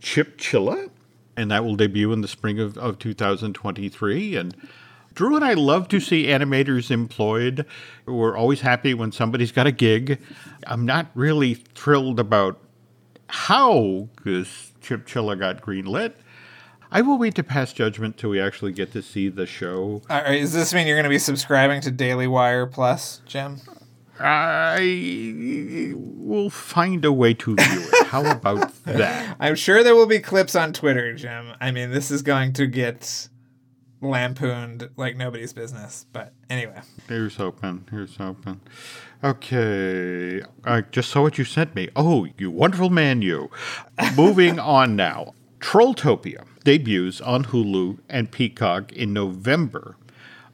Chip 0.00 0.38
Chilla, 0.38 0.88
and 1.36 1.50
that 1.50 1.66
will 1.66 1.76
debut 1.76 2.10
in 2.10 2.22
the 2.22 2.28
spring 2.28 2.58
of, 2.58 2.78
of 2.78 2.98
2023. 2.98 4.36
And 4.36 4.56
Drew 5.12 5.36
and 5.36 5.44
I 5.44 5.52
love 5.52 5.86
to 5.88 6.00
see 6.00 6.28
animators 6.28 6.90
employed. 6.90 7.66
We're 8.06 8.38
always 8.38 8.62
happy 8.62 8.94
when 8.94 9.12
somebody's 9.12 9.52
got 9.52 9.66
a 9.66 9.72
gig. 9.72 10.18
I'm 10.66 10.86
not 10.86 11.08
really 11.14 11.52
thrilled 11.52 12.18
about 12.18 12.58
how 13.28 14.08
this 14.24 14.72
Chip 14.80 15.06
Chilla 15.06 15.38
got 15.38 15.60
greenlit. 15.60 16.14
I 16.94 17.00
will 17.00 17.16
wait 17.16 17.34
to 17.36 17.42
pass 17.42 17.72
judgment 17.72 18.18
till 18.18 18.28
we 18.28 18.38
actually 18.38 18.72
get 18.72 18.92
to 18.92 19.00
see 19.00 19.30
the 19.30 19.46
show. 19.46 20.02
All 20.10 20.22
right, 20.22 20.40
does 20.40 20.52
this 20.52 20.74
mean 20.74 20.86
you're 20.86 20.96
going 20.96 21.04
to 21.04 21.10
be 21.10 21.18
subscribing 21.18 21.80
to 21.80 21.90
Daily 21.90 22.26
Wire 22.26 22.66
Plus, 22.66 23.22
Jim? 23.24 23.62
I 24.20 25.94
will 25.96 26.50
find 26.50 27.02
a 27.06 27.12
way 27.12 27.32
to 27.32 27.56
view 27.56 27.88
it. 27.92 28.06
How 28.08 28.30
about 28.30 28.84
that? 28.84 29.36
I'm 29.40 29.54
sure 29.54 29.82
there 29.82 29.94
will 29.94 30.06
be 30.06 30.18
clips 30.18 30.54
on 30.54 30.74
Twitter, 30.74 31.14
Jim. 31.14 31.54
I 31.62 31.70
mean, 31.70 31.92
this 31.92 32.10
is 32.10 32.20
going 32.20 32.52
to 32.54 32.66
get 32.66 33.28
lampooned 34.02 34.90
like 34.98 35.16
nobody's 35.16 35.54
business. 35.54 36.04
But 36.12 36.34
anyway, 36.50 36.82
Here's 37.08 37.36
hoping. 37.36 37.86
Here's 37.90 38.16
hoping. 38.16 38.60
Okay. 39.24 40.42
I 40.64 40.82
just 40.82 41.08
saw 41.08 41.22
what 41.22 41.38
you 41.38 41.44
sent 41.44 41.74
me. 41.74 41.88
Oh, 41.96 42.28
you 42.36 42.50
wonderful 42.50 42.90
man, 42.90 43.22
you. 43.22 43.50
Moving 44.14 44.58
on 44.58 44.94
now. 44.94 45.32
TrollsTopia 45.62 46.44
debuts 46.64 47.20
on 47.20 47.44
Hulu 47.46 47.98
and 48.10 48.30
Peacock 48.30 48.92
in 48.92 49.12
November 49.12 49.96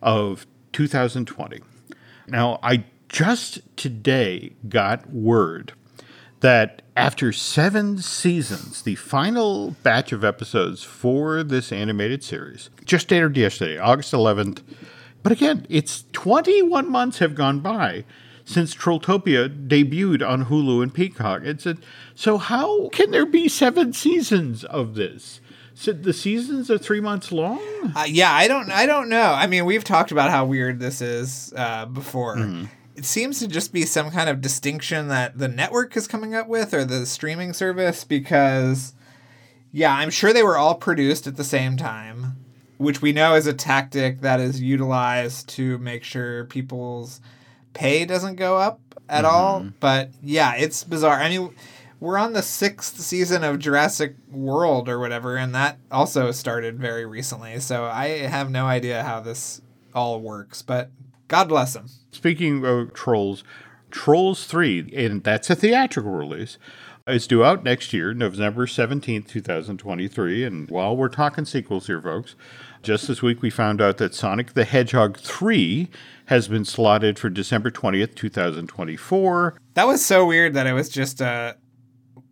of 0.03 0.47
2020. 0.73 1.61
Now, 2.29 2.61
I 2.63 2.85
just 3.09 3.61
today 3.77 4.53
got 4.69 5.11
word 5.11 5.73
that 6.41 6.83
after 6.95 7.33
seven 7.33 7.99
seasons, 7.99 8.83
the 8.83 8.95
final 8.97 9.73
batch 9.83 10.13
of 10.13 10.25
episodes 10.25 10.83
for 10.83 11.43
this 11.43 11.73
animated 11.73 12.23
series 12.23 12.69
just 12.85 13.13
aired 13.13 13.37
yesterday, 13.37 13.79
August 13.79 14.13
11th. 14.13 14.63
But 15.23 15.33
again, 15.33 15.67
it's 15.71 16.05
21 16.13 16.89
months 16.89 17.19
have 17.19 17.35
gone 17.35 17.61
by 17.61 18.05
since 18.49 18.75
TrollsTopia 18.75 19.69
debuted 19.69 20.27
on 20.27 20.47
Hulu 20.47 20.83
and 20.83 20.93
Peacock. 20.93 21.43
It 21.45 21.61
said, 21.61 21.79
so 22.15 22.39
how 22.39 22.89
can 22.89 23.11
there 23.11 23.27
be 23.27 23.47
seven 23.47 23.93
seasons 23.93 24.65
of 24.65 24.95
this? 24.95 25.43
So 25.75 25.93
the 25.93 26.15
seasons 26.15 26.71
are 26.71 26.79
three 26.79 27.01
months 27.01 27.31
long. 27.31 27.61
uh, 27.95 28.07
yeah, 28.09 28.33
I 28.33 28.49
don't, 28.49 28.71
I 28.71 28.87
don't 28.87 29.11
know. 29.11 29.33
I 29.35 29.47
mean, 29.47 29.67
we've 29.67 29.85
talked 29.85 30.13
about 30.13 30.31
how 30.31 30.47
weird 30.47 30.81
this 30.81 31.03
is 31.03 31.53
uh, 31.57 31.85
before. 31.87 32.39
It 32.97 33.05
seems 33.05 33.39
to 33.41 33.49
just 33.49 33.71
be 33.73 33.83
some 33.83 34.11
kind 34.11 34.31
of 34.31 34.41
distinction 34.41 35.09
that 35.09 35.39
the 35.39 35.47
network 35.47 35.95
is 35.95 36.09
coming 36.09 36.35
up 36.35 36.49
with 36.49 36.73
or 36.73 36.87
the 36.87 37.05
streaming 37.05 37.53
service 37.53 38.03
because, 38.03 38.95
yeah, 39.73 39.95
I'm 39.95 40.11
sure 40.11 40.33
they 40.33 40.43
were 40.43 40.57
all 40.57 40.75
produced 40.75 41.27
at 41.27 41.37
the 41.37 41.45
same 41.45 41.77
time, 41.77 42.39
which 42.79 43.03
we 43.03 43.13
know 43.13 43.35
is 43.35 43.47
a 43.47 43.53
tactic 43.53 44.23
that 44.23 44.41
is 44.41 44.61
utilized 44.61 45.51
to 45.51 45.77
make 45.79 46.03
sure 46.03 46.47
people's 46.47 47.21
pay 47.73 48.05
doesn't 48.05 48.37
go 48.37 48.57
up 48.57 48.81
at 49.09 49.25
all. 49.25 49.61
Mm-hmm. 49.61 49.71
But 49.81 50.11
yeah, 50.23 50.55
it's 50.57 50.85
bizarre. 50.85 51.21
I 51.21 51.29
mean, 51.29 51.55
we're 52.01 52.19
on 52.19 52.33
the 52.33 52.43
sixth 52.43 53.01
season 53.01 53.43
of 53.45 53.59
Jurassic 53.59 54.15
World 54.31 54.89
or 54.89 54.99
whatever, 54.99 55.37
and 55.37 55.55
that 55.55 55.79
also 55.91 56.31
started 56.31 56.79
very 56.79 57.05
recently. 57.05 57.59
So 57.61 57.85
I 57.85 58.09
have 58.09 58.51
no 58.51 58.67
idea 58.67 59.03
how 59.03 59.21
this 59.21 59.61
all 59.95 60.21
works, 60.21 60.63
but 60.63 60.91
God 61.27 61.49
bless 61.49 61.75
them. 61.75 61.87
Speaking 62.13 62.65
of 62.65 62.95
Trolls, 62.95 63.43
Trolls 63.91 64.45
3, 64.45 64.93
and 64.95 65.25
that's 65.25 65.51
a 65.51 65.57
theatrical 65.57 66.13
release, 66.13 66.59
is 67.09 67.27
due 67.27 67.45
out 67.45 67.65
next 67.65 67.93
year, 67.93 68.13
November 68.15 68.67
17th, 68.67 69.27
2023. 69.29 70.45
And 70.45 70.71
while 70.71 70.97
we're 70.97 71.09
talking 71.09 71.45
sequels 71.45 71.87
here, 71.87 72.01
folks, 72.01 72.35
just 72.83 73.09
this 73.09 73.23
week 73.23 73.43
we 73.43 73.51
found 73.51 73.81
out 73.81 73.99
that 73.99 74.15
Sonic 74.15 74.55
the 74.55 74.65
Hedgehog 74.65 75.19
3 75.19 75.89
has 76.27 76.49
been 76.49 76.65
slotted 76.65 77.19
for 77.19 77.31
December 77.31 77.71
20th, 77.71 78.15
2024. 78.15 79.59
That 79.75 79.87
was 79.87 80.05
so 80.05 80.27
weird 80.27 80.55
that 80.55 80.67
it 80.67 80.73
was 80.73 80.89
just 80.89 81.21
a 81.21 81.57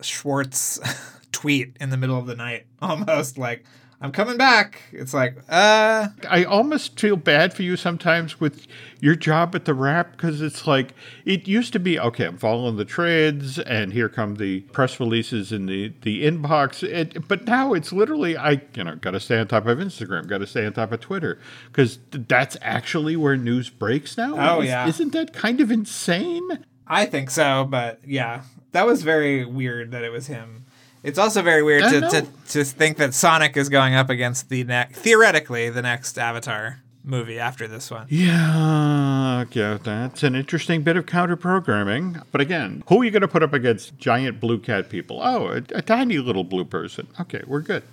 Schwartz 0.01 0.79
tweet 1.33 1.77
in 1.81 1.91
the 1.91 1.97
middle 1.97 2.19
of 2.19 2.27
the 2.27 2.37
night, 2.37 2.67
almost 2.83 3.39
like, 3.39 3.65
I'm 3.99 4.13
coming 4.13 4.37
back. 4.37 4.83
It's 4.93 5.15
like, 5.15 5.39
uh, 5.49 6.09
I 6.29 6.45
almost 6.45 7.01
feel 7.01 7.17
bad 7.17 7.55
for 7.55 7.63
you 7.63 7.77
sometimes 7.77 8.39
with 8.39 8.67
your 9.01 9.15
job 9.15 9.55
at 9.55 9.65
the 9.65 9.73
Wrap 9.73 10.13
because 10.13 10.43
it's 10.43 10.67
like 10.67 10.93
it 11.25 11.49
used 11.49 11.73
to 11.73 11.79
be 11.79 11.99
okay. 11.99 12.27
I'm 12.27 12.37
following 12.37 12.77
the 12.77 12.85
trades, 12.85 13.59
and 13.59 13.95
here 13.95 14.11
come 14.11 14.35
the 14.37 14.61
press 14.61 15.01
releases 15.01 15.51
in 15.51 15.65
the 15.65 15.95
the 16.03 16.25
inbox. 16.25 16.83
It, 16.83 17.27
but 17.27 17.47
now 17.47 17.73
it's 17.73 17.91
literally 17.91 18.37
I 18.37 18.61
you 18.75 18.85
know 18.85 18.97
got 18.97 19.13
to 19.13 19.21
stay 19.21 19.39
on 19.39 19.49
top 19.49 19.67
of 19.67 19.79
Instagram, 19.79 20.27
got 20.27 20.39
to 20.39 20.47
stay 20.47 20.67
on 20.67 20.75
top 20.75 20.93
of 20.93 21.01
Twitter 21.01 21.39
because 21.73 21.99
that's 22.11 22.59
actually 22.61 23.17
where 23.17 23.37
news 23.37 23.71
breaks 23.71 24.19
now. 24.19 24.35
Oh, 24.37 24.61
Is- 24.61 24.69
yeah. 24.69 24.87
isn't 24.87 25.13
that 25.15 25.33
kind 25.33 25.61
of 25.61 25.71
insane? 25.71 26.65
I 26.87 27.07
think 27.07 27.31
so, 27.31 27.65
but 27.65 28.01
yeah, 28.07 28.43
that 28.73 28.87
was 28.87 29.03
very 29.03 29.45
weird 29.45 29.91
that 29.93 30.05
it 30.05 30.11
was 30.13 30.27
him. 30.27 30.66
It's 31.03 31.19
also 31.19 31.43
very 31.43 31.63
weird 31.63 31.83
to, 31.85 32.01
to, 32.01 32.27
to 32.49 32.65
think 32.65 32.97
that 32.97 33.15
Sonic 33.15 33.57
is 33.57 33.69
going 33.69 33.95
up 33.95 34.11
against 34.11 34.49
the 34.49 34.65
next, 34.65 34.99
theoretically, 34.99 35.71
the 35.71 35.83
next 35.83 36.19
Avatar 36.19 36.81
movie 37.05 37.39
after 37.39 37.69
this 37.69 37.91
one. 37.91 38.07
Yeah, 38.11 39.45
yeah, 39.53 39.79
that's 39.83 40.23
an 40.25 40.35
interesting 40.35 40.83
bit 40.83 40.97
of 40.97 41.07
counter 41.07 41.37
programming. 41.37 42.21
But 42.33 42.41
again, 42.41 42.83
who 42.89 43.01
are 43.01 43.05
you 43.05 43.13
going 43.13 43.23
to 43.23 43.29
put 43.29 43.43
up 43.43 43.53
against 43.53 43.97
giant 43.99 44.41
blue 44.41 44.59
cat 44.59 44.91
people? 44.91 45.21
Oh, 45.23 45.47
a, 45.49 45.63
a 45.75 45.83
tiny 45.83 46.19
little 46.19 46.45
blue 46.45 46.65
person. 46.65 47.07
Okay, 47.21 47.43
we're 47.47 47.61
good. 47.61 47.85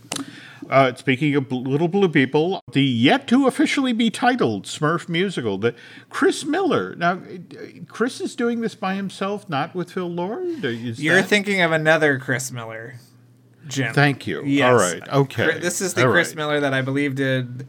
Uh, 0.69 0.93
speaking 0.95 1.35
of 1.35 1.51
little 1.51 1.87
blue 1.87 2.09
people, 2.09 2.61
the 2.71 2.81
yet 2.81 3.27
to 3.27 3.47
officially 3.47 3.93
be 3.93 4.09
titled 4.09 4.65
Smurf 4.65 5.07
musical, 5.09 5.57
the 5.57 5.75
Chris 6.09 6.45
Miller. 6.45 6.95
Now, 6.95 7.19
Chris 7.87 8.19
is 8.21 8.35
doing 8.35 8.61
this 8.61 8.75
by 8.75 8.95
himself, 8.95 9.47
not 9.49 9.73
with 9.75 9.91
Phil 9.91 10.09
Lord. 10.09 10.63
Is 10.65 11.01
You're 11.03 11.15
that- 11.17 11.27
thinking 11.27 11.61
of 11.61 11.71
another 11.71 12.19
Chris 12.19 12.51
Miller, 12.51 12.95
Jim. 13.67 13.93
Thank 13.93 14.27
you. 14.27 14.43
Yes. 14.45 14.69
All 14.69 14.75
right. 14.77 15.07
Okay. 15.09 15.59
This 15.59 15.81
is 15.81 15.93
the 15.93 16.05
All 16.05 16.11
Chris 16.11 16.29
right. 16.29 16.37
Miller 16.37 16.59
that 16.59 16.73
I 16.73 16.81
believe 16.81 17.15
did. 17.15 17.67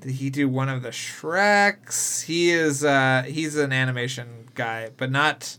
Did 0.00 0.12
he 0.12 0.28
do 0.30 0.48
one 0.48 0.68
of 0.68 0.82
the 0.82 0.90
Shreks? 0.90 2.22
He 2.24 2.50
is. 2.50 2.84
uh 2.84 3.22
He's 3.26 3.56
an 3.56 3.72
animation 3.72 4.48
guy, 4.54 4.90
but 4.96 5.10
not 5.10 5.56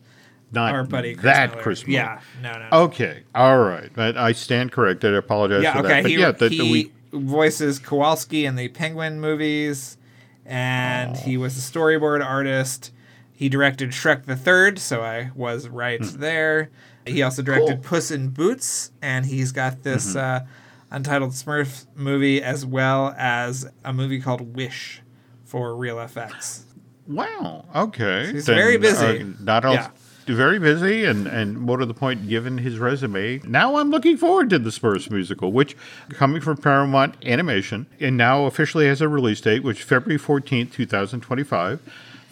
Not 0.55 0.73
our 0.73 0.83
buddy 0.83 1.13
Chris 1.13 1.23
that 1.23 1.49
Miller. 1.51 1.61
Chris 1.61 1.87
Miller. 1.87 1.93
Yeah. 1.93 2.21
No. 2.41 2.53
No. 2.53 2.59
no. 2.71 2.81
Okay. 2.85 3.23
All 3.35 3.59
right. 3.59 3.89
But 3.93 4.17
I 4.17 4.31
stand 4.31 4.71
corrected. 4.71 5.13
I 5.13 5.17
apologize 5.17 5.61
yeah. 5.63 5.73
for 5.73 5.79
Okay. 5.79 5.87
that. 5.89 6.01
But 6.03 6.11
he 6.11 6.17
yeah, 6.17 6.31
the, 6.31 6.49
he 6.49 6.57
the, 6.57 6.71
we, 6.71 6.91
voices 7.19 7.79
Kowalski 7.79 8.45
in 8.45 8.55
the 8.55 8.67
Penguin 8.69 9.19
movies, 9.21 9.97
and 10.45 11.15
he 11.17 11.37
was 11.37 11.57
a 11.57 11.61
storyboard 11.71 12.25
artist. 12.25 12.91
He 13.33 13.49
directed 13.49 13.91
Shrek 13.91 14.25
the 14.25 14.35
Third, 14.35 14.79
so 14.79 15.01
I 15.01 15.31
was 15.35 15.67
right 15.67 15.99
there. 16.01 16.69
He 17.05 17.21
also 17.21 17.41
directed. 17.41 17.81
Cool. 17.81 17.83
Puss 17.83 18.09
in 18.11 18.29
Boots, 18.29 18.91
and 19.01 19.25
he's 19.25 19.51
got 19.51 19.83
this 19.83 20.15
Mm-hmm. 20.15 20.45
uh, 20.45 20.47
Untitled 20.91 21.31
Smurf 21.31 21.85
movie 21.95 22.41
as 22.41 22.65
well 22.65 23.13
as 23.17 23.67
a 23.83 23.91
movie 23.91 24.21
called 24.21 24.55
Wish 24.55 25.01
for 25.43 25.75
Real 25.75 25.97
FX. 25.97 26.61
Wow. 27.07 27.65
Okay. 27.75 28.31
He's 28.31 28.45
very 28.45 28.77
busy. 28.77 29.21
uh, 29.21 29.25
not 29.41 29.65
all, 29.65 29.73
Yeah. 29.73 29.89
Very 30.27 30.57
busy, 30.57 31.05
and 31.05 31.27
and 31.27 31.59
more 31.59 31.77
to 31.77 31.85
the 31.85 31.93
point, 31.93 32.27
given 32.27 32.57
his 32.57 32.79
resume. 32.79 33.41
Now 33.45 33.75
I'm 33.75 33.91
looking 33.91 34.17
forward 34.17 34.49
to 34.49 34.59
the 34.59 34.71
Smurfs 34.71 35.11
musical, 35.11 35.51
which 35.51 35.77
coming 36.09 36.41
from 36.41 36.57
Paramount 36.57 37.15
Animation, 37.23 37.85
and 37.99 38.17
now 38.17 38.45
officially 38.45 38.87
has 38.87 39.01
a 39.01 39.07
release 39.07 39.39
date, 39.41 39.63
which 39.63 39.83
February 39.83 40.19
14th, 40.19 40.71
2025, 40.71 41.79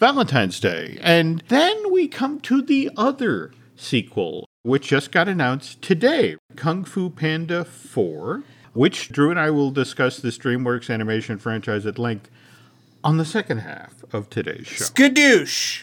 Valentine's 0.00 0.58
Day, 0.58 0.98
and 1.02 1.44
then 1.48 1.92
we 1.92 2.08
come 2.08 2.40
to 2.40 2.60
the 2.62 2.90
other 2.96 3.52
sequel, 3.76 4.48
which 4.62 4.88
just 4.88 5.12
got 5.12 5.28
announced 5.28 5.80
today, 5.80 6.36
Kung 6.56 6.84
Fu 6.84 7.10
Panda 7.10 7.64
4. 7.64 8.42
Which 8.72 9.10
Drew 9.10 9.30
and 9.30 9.38
I 9.38 9.50
will 9.50 9.70
discuss 9.70 10.16
this 10.16 10.36
DreamWorks 10.36 10.92
animation 10.92 11.38
franchise 11.38 11.86
at 11.86 11.96
length 11.96 12.28
on 13.04 13.18
the 13.18 13.24
second 13.24 13.58
half 13.58 14.02
of 14.12 14.28
today's 14.28 14.66
show. 14.66 14.84
Skadoosh! 14.86 15.82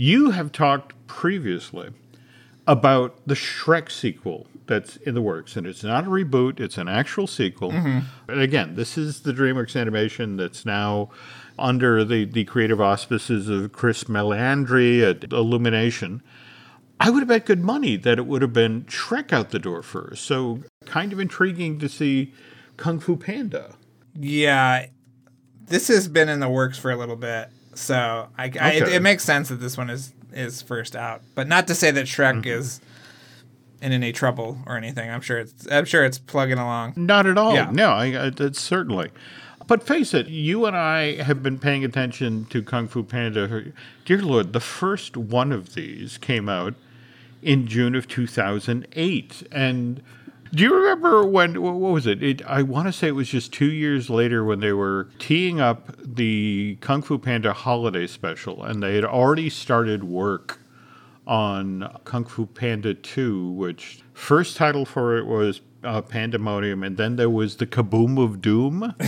You 0.00 0.30
have 0.30 0.52
talked 0.52 0.94
previously 1.08 1.90
about 2.68 3.18
the 3.26 3.34
Shrek 3.34 3.90
sequel 3.90 4.46
that's 4.68 4.94
in 4.98 5.16
the 5.16 5.20
works, 5.20 5.56
and 5.56 5.66
it's 5.66 5.82
not 5.82 6.04
a 6.04 6.08
reboot, 6.08 6.60
it's 6.60 6.78
an 6.78 6.86
actual 6.86 7.26
sequel. 7.26 7.72
Mm-hmm. 7.72 8.30
And 8.30 8.40
again, 8.40 8.76
this 8.76 8.96
is 8.96 9.22
the 9.22 9.32
DreamWorks 9.32 9.74
animation 9.74 10.36
that's 10.36 10.64
now 10.64 11.10
under 11.58 12.04
the, 12.04 12.26
the 12.26 12.44
creative 12.44 12.80
auspices 12.80 13.48
of 13.48 13.72
Chris 13.72 14.04
Meledandri 14.04 15.02
at 15.02 15.32
Illumination. 15.32 16.22
I 17.00 17.10
would 17.10 17.22
have 17.22 17.28
bet 17.28 17.46
good 17.46 17.64
money 17.64 17.96
that 17.96 18.18
it 18.18 18.26
would 18.26 18.42
have 18.42 18.52
been 18.52 18.84
Shrek 18.84 19.32
out 19.32 19.50
the 19.50 19.58
door 19.58 19.82
first. 19.82 20.24
So, 20.24 20.60
kind 20.86 21.12
of 21.12 21.18
intriguing 21.18 21.80
to 21.80 21.88
see 21.88 22.32
Kung 22.76 23.00
Fu 23.00 23.16
Panda. 23.16 23.74
Yeah, 24.14 24.86
this 25.66 25.88
has 25.88 26.06
been 26.06 26.28
in 26.28 26.38
the 26.38 26.48
works 26.48 26.78
for 26.78 26.92
a 26.92 26.96
little 26.96 27.16
bit, 27.16 27.50
so 27.78 28.28
I, 28.36 28.44
I- 28.44 28.46
it, 28.72 28.82
Okay. 28.82 28.96
it 28.96 29.02
makes 29.02 29.24
sense 29.24 29.48
that 29.48 29.56
this 29.56 29.76
one 29.76 29.90
is 29.90 30.12
is 30.32 30.60
first 30.62 30.94
out. 30.94 31.22
But 31.34 31.48
not 31.48 31.66
to 31.68 31.74
say 31.74 31.90
that 31.90 32.06
Shrek 32.06 32.42
Mm-hmm. 32.42 32.48
is 32.60 32.80
in 33.80 33.92
any 33.92 34.12
trouble 34.12 34.58
or 34.66 34.76
anything. 34.76 35.08
I'm 35.10 35.20
sure 35.20 35.38
it's 35.38 35.66
I'm 35.70 35.84
sure 35.84 36.04
it's 36.04 36.18
plugging 36.18 36.58
along. 36.58 36.94
Not 36.96 37.26
at 37.26 37.38
all. 37.38 37.54
Yeah. 37.54 37.70
No, 37.72 37.90
I, 37.90 38.26
I, 38.26 38.50
certainly. 38.52 39.10
But 39.66 39.82
face 39.82 40.14
it, 40.14 40.28
you 40.28 40.64
and 40.66 40.74
I 40.76 41.22
have 41.22 41.42
been 41.42 41.58
paying 41.58 41.84
attention 41.84 42.46
to 42.46 42.62
Kung 42.62 42.88
Fu 42.88 43.02
Panda. 43.02 43.64
Dear 44.06 44.22
Lord, 44.22 44.52
the 44.54 44.60
first 44.60 45.16
one 45.16 45.52
of 45.52 45.74
these 45.74 46.16
came 46.18 46.48
out 46.48 46.74
in 47.42 47.66
June 47.66 47.94
of 47.94 48.08
2008. 48.08 49.42
And 49.52 50.02
do 50.52 50.64
you 50.64 50.74
remember 50.74 51.24
when, 51.26 51.60
what 51.62 51.74
was 51.74 52.06
it? 52.06 52.22
it 52.22 52.42
I 52.46 52.62
want 52.62 52.86
to 52.88 52.92
say 52.92 53.08
it 53.08 53.14
was 53.14 53.28
just 53.28 53.52
two 53.52 53.70
years 53.70 54.08
later 54.08 54.44
when 54.44 54.60
they 54.60 54.72
were 54.72 55.08
teeing 55.18 55.60
up 55.60 55.90
the 56.02 56.78
Kung 56.80 57.02
Fu 57.02 57.18
Panda 57.18 57.52
holiday 57.52 58.06
special, 58.06 58.64
and 58.64 58.82
they 58.82 58.94
had 58.94 59.04
already 59.04 59.50
started 59.50 60.04
work 60.04 60.60
on 61.26 61.98
Kung 62.04 62.24
Fu 62.24 62.46
Panda 62.46 62.94
2, 62.94 63.50
which 63.50 64.00
first 64.14 64.56
title 64.56 64.84
for 64.84 65.18
it 65.18 65.26
was 65.26 65.60
uh, 65.84 66.00
Pandemonium, 66.00 66.82
and 66.82 66.96
then 66.96 67.16
there 67.16 67.30
was 67.30 67.56
the 67.56 67.66
Kaboom 67.66 68.22
of 68.22 68.40
Doom. 68.40 68.94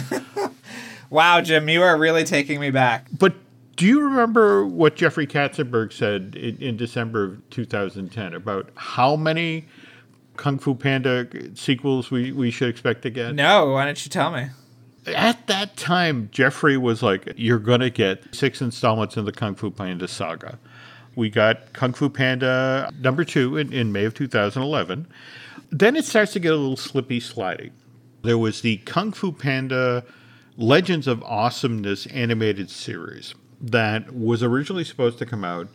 Wow, 1.10 1.40
Jim, 1.40 1.68
you 1.68 1.82
are 1.82 1.98
really 1.98 2.22
taking 2.22 2.60
me 2.60 2.70
back. 2.70 3.08
but 3.18 3.34
do 3.76 3.86
you 3.86 4.00
remember 4.00 4.64
what 4.64 4.94
Jeffrey 4.94 5.26
Katzenberg 5.26 5.92
said 5.92 6.36
in, 6.36 6.56
in 6.58 6.76
December 6.76 7.24
of 7.24 7.50
2010 7.50 8.34
about 8.34 8.70
how 8.76 9.16
many 9.16 9.66
Kung 10.36 10.58
Fu 10.58 10.74
Panda 10.74 11.26
sequels 11.54 12.10
we, 12.10 12.32
we 12.32 12.50
should 12.50 12.68
expect 12.68 13.02
to 13.02 13.10
get? 13.10 13.34
No, 13.34 13.72
why 13.72 13.84
don't 13.84 14.04
you 14.04 14.10
tell 14.10 14.30
me? 14.30 14.48
At 15.06 15.46
that 15.46 15.76
time, 15.76 16.28
Jeffrey 16.32 16.76
was 16.76 17.02
like, 17.02 17.32
You're 17.36 17.58
going 17.58 17.80
to 17.80 17.90
get 17.90 18.34
six 18.34 18.60
installments 18.60 19.16
in 19.16 19.24
the 19.24 19.32
Kung 19.32 19.54
Fu 19.54 19.70
Panda 19.70 20.08
saga. 20.08 20.58
We 21.16 21.30
got 21.30 21.72
Kung 21.72 21.92
Fu 21.92 22.08
Panda 22.08 22.90
number 23.00 23.24
two 23.24 23.56
in, 23.56 23.72
in 23.72 23.92
May 23.92 24.04
of 24.04 24.14
2011. 24.14 25.06
Then 25.70 25.96
it 25.96 26.04
starts 26.04 26.32
to 26.32 26.40
get 26.40 26.52
a 26.52 26.56
little 26.56 26.76
slippy 26.76 27.20
sliding. 27.20 27.72
There 28.22 28.38
was 28.38 28.60
the 28.60 28.78
Kung 28.78 29.12
Fu 29.12 29.32
Panda 29.32 30.04
Legends 30.56 31.06
of 31.06 31.22
Awesomeness 31.22 32.06
animated 32.06 32.70
series 32.70 33.34
that 33.60 34.14
was 34.14 34.42
originally 34.42 34.84
supposed 34.84 35.18
to 35.18 35.26
come 35.26 35.44
out 35.44 35.68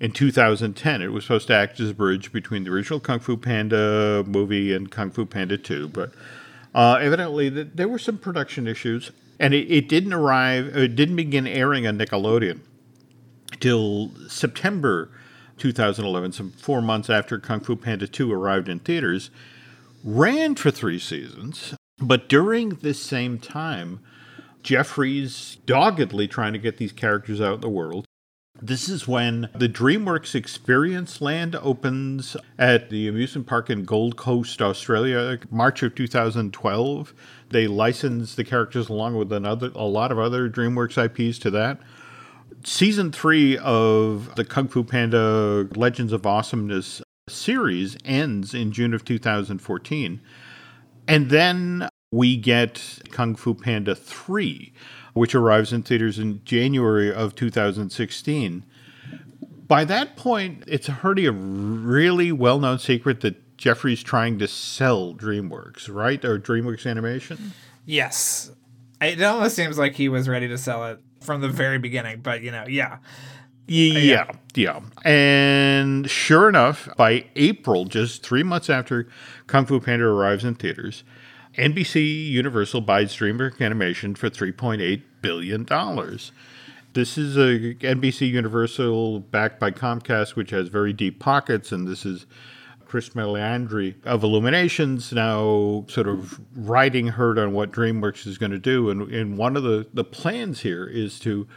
in 0.00 0.12
2010. 0.12 1.02
It 1.02 1.08
was 1.08 1.24
supposed 1.24 1.46
to 1.48 1.54
act 1.54 1.80
as 1.80 1.90
a 1.90 1.94
bridge 1.94 2.32
between 2.32 2.64
the 2.64 2.70
original 2.70 3.00
Kung 3.00 3.18
Fu 3.18 3.36
Panda 3.36 4.24
movie 4.26 4.74
and 4.74 4.90
Kung 4.90 5.10
Fu 5.10 5.24
Panda 5.24 5.56
2, 5.56 5.88
but 5.88 6.12
uh, 6.74 6.98
evidently 7.00 7.50
th- 7.50 7.68
there 7.74 7.88
were 7.88 7.98
some 7.98 8.18
production 8.18 8.66
issues, 8.66 9.10
and 9.40 9.54
it, 9.54 9.70
it 9.70 9.88
didn't 9.88 10.12
arrive, 10.12 10.76
it 10.76 10.96
didn't 10.96 11.16
begin 11.16 11.46
airing 11.46 11.86
on 11.86 11.98
Nickelodeon 11.98 12.60
till 13.60 14.10
September 14.28 15.10
2011, 15.58 16.32
some 16.32 16.50
four 16.52 16.82
months 16.82 17.08
after 17.08 17.38
Kung 17.38 17.60
Fu 17.60 17.76
Panda 17.76 18.06
2 18.06 18.32
arrived 18.32 18.68
in 18.68 18.78
theaters, 18.78 19.30
ran 20.04 20.54
for 20.54 20.70
three 20.70 20.98
seasons, 20.98 21.74
but 21.98 22.28
during 22.28 22.70
this 22.70 23.02
same 23.02 23.38
time, 23.38 24.00
Jeffrey's 24.62 25.56
doggedly 25.64 26.28
trying 26.28 26.52
to 26.52 26.58
get 26.58 26.76
these 26.76 26.92
characters 26.92 27.40
out 27.40 27.54
in 27.54 27.60
the 27.60 27.68
world. 27.68 28.04
This 28.62 28.88
is 28.88 29.06
when 29.06 29.50
the 29.54 29.68
DreamWorks 29.68 30.34
Experience 30.34 31.20
Land 31.20 31.56
opens 31.56 32.38
at 32.58 32.88
the 32.88 33.06
amusement 33.06 33.46
park 33.46 33.68
in 33.68 33.84
Gold 33.84 34.16
Coast, 34.16 34.62
Australia, 34.62 35.38
March 35.50 35.82
of 35.82 35.94
2012. 35.94 37.14
They 37.50 37.66
license 37.66 38.34
the 38.34 38.44
characters 38.44 38.88
along 38.88 39.16
with 39.16 39.30
another 39.30 39.70
a 39.74 39.84
lot 39.84 40.10
of 40.10 40.18
other 40.18 40.48
DreamWorks 40.48 40.96
IPs 40.96 41.38
to 41.40 41.50
that. 41.50 41.80
Season 42.64 43.12
three 43.12 43.58
of 43.58 44.34
the 44.36 44.44
Kung 44.44 44.68
Fu 44.68 44.82
Panda 44.82 45.68
Legends 45.74 46.12
of 46.12 46.26
Awesomeness 46.26 47.02
series 47.28 47.98
ends 48.06 48.54
in 48.54 48.72
June 48.72 48.94
of 48.94 49.04
2014. 49.04 50.20
And 51.06 51.30
then 51.30 51.88
we 52.10 52.36
get 52.36 53.00
Kung 53.10 53.34
Fu 53.34 53.54
Panda 53.54 53.94
3, 53.94 54.72
which 55.16 55.34
arrives 55.34 55.72
in 55.72 55.82
theaters 55.82 56.18
in 56.18 56.42
January 56.44 57.10
of 57.10 57.34
2016. 57.34 58.64
By 59.66 59.82
that 59.86 60.14
point, 60.14 60.62
it's 60.66 60.90
already 60.90 61.24
a 61.24 61.32
really 61.32 62.32
well 62.32 62.60
known 62.60 62.78
secret 62.78 63.22
that 63.22 63.56
Jeffrey's 63.56 64.02
trying 64.02 64.38
to 64.40 64.46
sell 64.46 65.14
DreamWorks, 65.14 65.92
right? 65.92 66.22
Or 66.22 66.38
DreamWorks 66.38 66.88
Animation? 66.88 67.52
Yes. 67.86 68.52
It 69.00 69.22
almost 69.22 69.56
seems 69.56 69.78
like 69.78 69.94
he 69.94 70.10
was 70.10 70.28
ready 70.28 70.48
to 70.48 70.58
sell 70.58 70.84
it 70.84 71.00
from 71.22 71.40
the 71.40 71.48
very 71.48 71.78
beginning, 71.78 72.20
but 72.20 72.42
you 72.42 72.50
know, 72.50 72.66
yeah. 72.68 72.98
Yeah, 73.66 74.30
yeah. 74.54 74.80
And 75.02 76.10
sure 76.10 76.50
enough, 76.50 76.90
by 76.98 77.24
April, 77.36 77.86
just 77.86 78.22
three 78.22 78.42
months 78.42 78.68
after 78.68 79.08
Kung 79.46 79.64
Fu 79.64 79.80
Panda 79.80 80.04
arrives 80.04 80.44
in 80.44 80.56
theaters, 80.56 81.04
NBC 81.56 82.28
Universal 82.28 82.82
buys 82.82 83.16
DreamWorks 83.16 83.62
Animation 83.62 84.14
for 84.14 84.28
$3.8 84.28 85.02
billion. 85.22 85.64
This 86.92 87.16
is 87.16 87.36
a 87.38 87.74
NBC 87.76 88.28
Universal 88.30 89.20
backed 89.20 89.58
by 89.58 89.70
Comcast, 89.70 90.36
which 90.36 90.50
has 90.50 90.68
very 90.68 90.92
deep 90.92 91.18
pockets, 91.18 91.72
and 91.72 91.88
this 91.88 92.04
is 92.04 92.26
Chris 92.84 93.10
Meledandri 93.10 93.94
of 94.04 94.22
Illuminations 94.22 95.14
now 95.14 95.86
sort 95.88 96.08
of 96.08 96.38
riding 96.54 97.08
herd 97.08 97.38
on 97.38 97.52
what 97.52 97.72
DreamWorks 97.72 98.26
is 98.26 98.36
going 98.36 98.52
to 98.52 98.58
do. 98.58 98.90
And, 98.90 99.10
and 99.10 99.38
one 99.38 99.56
of 99.56 99.62
the, 99.62 99.86
the 99.94 100.04
plans 100.04 100.60
here 100.60 100.84
is 100.86 101.18
to 101.20 101.48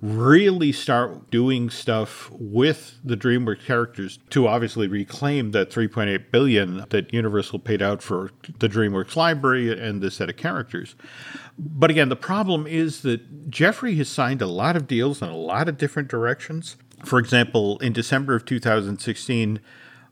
really 0.00 0.72
start 0.72 1.30
doing 1.30 1.70
stuff 1.70 2.30
with 2.32 2.98
the 3.02 3.16
DreamWorks 3.16 3.64
characters 3.64 4.18
to 4.30 4.46
obviously 4.46 4.86
reclaim 4.86 5.52
that 5.52 5.70
3.8 5.70 6.30
billion 6.30 6.84
that 6.90 7.12
Universal 7.12 7.60
paid 7.60 7.80
out 7.80 8.02
for 8.02 8.30
the 8.58 8.68
DreamWorks 8.68 9.16
library 9.16 9.78
and 9.78 10.02
the 10.02 10.10
set 10.10 10.28
of 10.28 10.36
characters. 10.36 10.94
But 11.58 11.90
again, 11.90 12.08
the 12.08 12.16
problem 12.16 12.66
is 12.66 13.02
that 13.02 13.50
Jeffrey 13.50 13.94
has 13.96 14.08
signed 14.08 14.42
a 14.42 14.46
lot 14.46 14.76
of 14.76 14.86
deals 14.86 15.22
in 15.22 15.28
a 15.28 15.36
lot 15.36 15.68
of 15.68 15.78
different 15.78 16.08
directions. 16.08 16.76
For 17.04 17.18
example, 17.18 17.78
in 17.78 17.92
December 17.92 18.34
of 18.34 18.44
2016, 18.44 19.60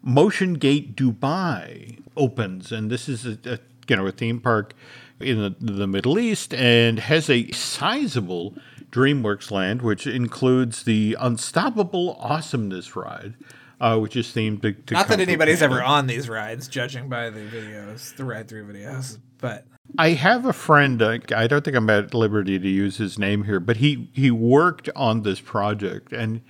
Motion 0.03 0.55
Gate 0.55 0.97
Dubai 0.97 2.01
opens, 2.17 2.73
and 2.73 2.91
this 2.91 3.09
is 3.09 3.27
a, 3.27 3.39
a 3.45 3.59
you 3.89 3.97
know 3.97 4.07
a 4.07 4.13
theme 4.13 4.41
park 4.41 4.75
in 5.21 5.39
the, 5.39 5.55
the 5.61 5.87
Middle 5.87 6.19
East 6.19 6.53
and 6.55 6.99
has 6.99 7.31
a 7.31 7.51
sizable 7.53 8.55
DreamWorks 8.93 9.51
land, 9.51 9.83
which 9.83 10.07
includes 10.07 10.85
the 10.85 11.17
Unstoppable 11.19 12.17
Awesomeness 12.21 12.95
ride, 12.95 13.35
uh, 13.81 13.99
which 13.99 14.15
is 14.15 14.29
themed 14.29 14.63
to, 14.63 14.73
to 14.73 14.95
Not 14.95 15.09
that 15.09 15.19
anybody's 15.19 15.63
ever 15.63 15.83
on 15.83 16.07
these 16.07 16.29
rides, 16.29 16.69
judging 16.69 17.09
by 17.09 17.31
the 17.31 17.41
videos, 17.41 18.15
the 18.15 18.25
ride 18.25 18.49
through 18.49 18.71
videos. 18.71 19.19
But 19.39 19.67
I 19.99 20.11
have 20.11 20.45
a 20.45 20.53
friend. 20.53 21.01
Uh, 21.03 21.19
I 21.35 21.47
don't 21.47 21.65
think 21.65 21.77
I'm 21.77 21.91
at 21.91 22.15
liberty 22.15 22.59
to 22.59 22.69
use 22.69 22.99
his 22.99 23.19
name 23.19 23.45
here, 23.45 23.61
but 23.61 23.79
he 23.79 24.11
he 24.13 24.31
worked 24.31 24.89
on 24.95 25.23
this 25.23 25.41
project, 25.41 26.13
and 26.13 26.43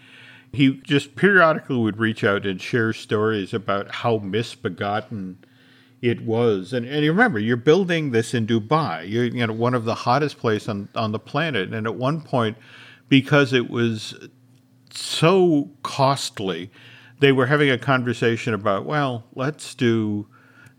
he 0.53 0.81
just 0.85 1.17
periodically 1.17 1.77
would 1.77 1.99
reach 1.99 2.25
out 2.25 2.45
and 2.45 2.61
share 2.61 2.93
stories 2.93 3.55
about 3.55 3.95
how 3.97 4.19
misbegotten 4.19 5.39
it 6.03 6.21
was. 6.23 6.73
And 6.73 6.85
and 6.85 7.05
you 7.05 7.13
remember, 7.13 7.39
you're 7.39 7.57
building 7.57 8.11
this 8.11 8.35
in 8.35 8.47
Dubai. 8.47 9.09
You're 9.09 9.25
you 9.25 9.47
know 9.47 9.53
one 9.53 9.73
of 9.73 9.85
the 9.85 9.95
hottest 9.95 10.39
places 10.39 10.69
on 10.69 10.89
on 10.95 11.13
the 11.13 11.19
planet, 11.19 11.73
and 11.73 11.87
at 11.87 11.95
one 11.95 12.21
point, 12.21 12.59
because 13.09 13.53
it 13.53 13.71
was 13.71 14.29
so 14.91 15.71
costly. 15.83 16.71
They 17.21 17.31
were 17.31 17.47
having 17.47 17.71
a 17.71 17.79
conversation 17.79 18.53
about, 18.53 18.85
well, 18.85 19.27
let's 19.37 19.77
do 19.77 20.27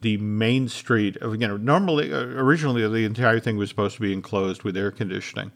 the 0.01 0.17
main 0.17 0.67
street 0.67 1.15
of 1.17 1.31
you 1.41 1.47
know 1.47 1.55
normally 1.55 2.13
uh, 2.13 2.19
originally 2.19 2.85
the 2.87 3.05
entire 3.05 3.39
thing 3.39 3.55
was 3.55 3.69
supposed 3.69 3.95
to 3.95 4.01
be 4.01 4.11
enclosed 4.11 4.63
with 4.63 4.75
air 4.75 4.91
conditioning 4.91 5.49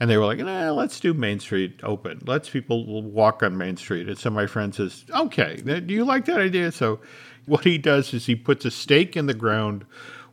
and 0.00 0.08
they 0.08 0.16
were 0.16 0.24
like 0.24 0.38
nah, 0.38 0.70
let's 0.72 0.98
do 0.98 1.12
main 1.12 1.38
street 1.38 1.78
open 1.82 2.18
let's 2.24 2.48
people 2.48 3.02
walk 3.02 3.42
on 3.42 3.54
main 3.54 3.76
street 3.76 4.08
and 4.08 4.16
so 4.16 4.30
my 4.30 4.46
friend 4.46 4.74
says 4.74 5.04
okay 5.10 5.56
do 5.56 5.92
you 5.92 6.06
like 6.06 6.24
that 6.24 6.40
idea 6.40 6.72
so 6.72 7.00
what 7.46 7.64
he 7.64 7.78
does 7.78 8.12
is 8.14 8.26
he 8.26 8.36
puts 8.36 8.64
a 8.64 8.70
stake 8.70 9.16
in 9.16 9.26
the 9.26 9.34
ground 9.34 9.84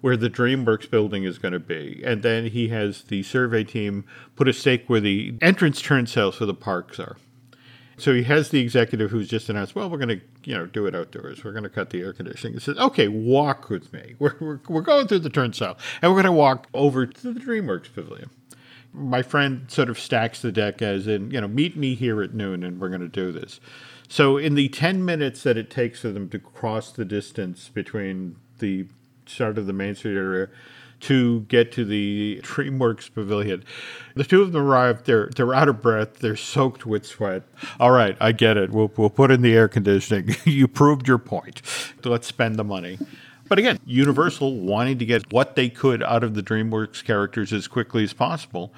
where 0.02 0.16
the 0.16 0.30
DreamWorks 0.30 0.90
building 0.90 1.24
is 1.24 1.38
going 1.38 1.52
to 1.52 1.60
be. 1.60 2.02
And 2.06 2.24
then 2.24 2.48
he 2.48 2.70
has 2.70 3.04
the 3.04 3.24
survey 3.24 3.64
team 3.64 4.06
put 4.36 4.48
a 4.48 4.54
stake 4.54 4.86
where 4.88 5.02
the 5.02 5.36
entrance 5.42 5.82
turnstiles 5.82 6.36
for 6.36 6.46
the 6.46 6.54
parks 6.54 7.00
are. 7.00 7.18
So 7.98 8.14
he 8.14 8.24
has 8.24 8.50
the 8.50 8.62
executive 8.62 9.12
who's 9.12 9.28
just 9.28 9.50
announced, 9.50 9.76
well, 9.76 9.90
we're 9.90 9.98
going 9.98 10.20
to, 10.20 10.22
you 10.46 10.56
know, 10.56 10.66
do 10.66 10.86
it 10.86 10.96
outdoors. 10.96 11.44
We're 11.44 11.52
going 11.52 11.64
to 11.64 11.70
cut 11.70 11.90
the 11.90 12.00
air 12.02 12.14
conditioning. 12.14 12.54
He 12.54 12.60
says, 12.62 12.78
okay, 12.78 13.10
walk 13.10 13.70
with 13.70 13.92
me. 13.92 14.16
We're, 14.20 14.36
we're, 14.40 14.60
we're 14.70 14.82
going 14.82 15.08
through 15.08 15.20
the 15.20 15.30
turnstile 15.30 15.78
and 16.02 16.10
we're 16.10 16.22
going 16.22 16.26
to 16.26 16.32
walk 16.32 16.68
over 16.74 17.06
to 17.06 17.34
the 17.34 17.40
DreamWorks 17.40 17.94
pavilion. 17.94 18.30
My 18.94 19.22
friend 19.22 19.70
sort 19.70 19.90
of 19.90 20.00
stacks 20.00 20.42
the 20.42 20.52
deck 20.52 20.82
as 20.82 21.08
in, 21.08 21.30
you 21.32 21.42
know, 21.42 21.48
meet 21.48 21.76
me 21.76 21.94
here 21.94 22.24
at 22.24 22.34
noon 22.34 22.64
and 22.64 22.80
we're 22.80 22.90
going 22.90 23.02
to 23.02 23.08
do 23.10 23.34
this. 23.34 23.60
So 24.10 24.38
in 24.38 24.56
the 24.56 24.68
10 24.70 25.06
minutes 25.06 25.44
that 25.44 25.56
it 25.56 25.70
takes 25.70 26.02
for 26.02 26.10
them 26.10 26.30
to 26.30 26.40
cross 26.40 26.92
the 26.92 27.06
distance 27.06 27.70
between 27.70 28.38
the 28.58 28.88
start 29.28 29.58
of 29.60 29.68
the 29.68 29.74
Main 29.74 29.94
Street 29.96 30.18
area 30.18 30.50
to 31.02 31.42
get 31.42 31.72
to 31.74 31.86
the 31.86 32.42
DreamWorks 32.44 33.14
pavilion. 33.14 33.64
The 34.16 34.24
two 34.24 34.42
of 34.42 34.52
them 34.52 34.64
arrive. 34.64 35.04
They're 35.06 35.30
they're 35.34 35.54
out 35.54 35.70
of 35.70 35.82
breath. 35.82 36.20
They're 36.20 36.36
soaked 36.36 36.86
with 36.86 37.06
sweat. 37.06 37.44
All 37.80 37.92
right, 37.92 38.18
I 38.20 38.32
get 38.32 38.58
it. 38.58 38.72
We'll 38.72 38.92
we'll 38.98 39.10
put 39.10 39.32
in 39.32 39.42
the 39.42 39.54
air 39.54 39.68
conditioning. 39.68 40.36
you 40.44 40.68
proved 40.68 41.08
your 41.08 41.20
point. 41.20 41.62
Let's 42.04 42.28
spend 42.28 42.58
the 42.58 42.64
money. 42.64 43.00
But 43.48 43.60
again, 43.60 43.80
Universal 43.86 44.60
wanting 44.60 45.00
to 45.00 45.06
get 45.06 45.32
what 45.32 45.56
they 45.56 45.70
could 45.70 46.04
out 46.04 46.24
of 46.24 46.36
the 46.36 46.44
DreamWorks 46.44 47.04
characters 47.04 47.54
as 47.54 47.68
quickly 47.68 48.04
as 48.04 48.14
possible. 48.14 48.74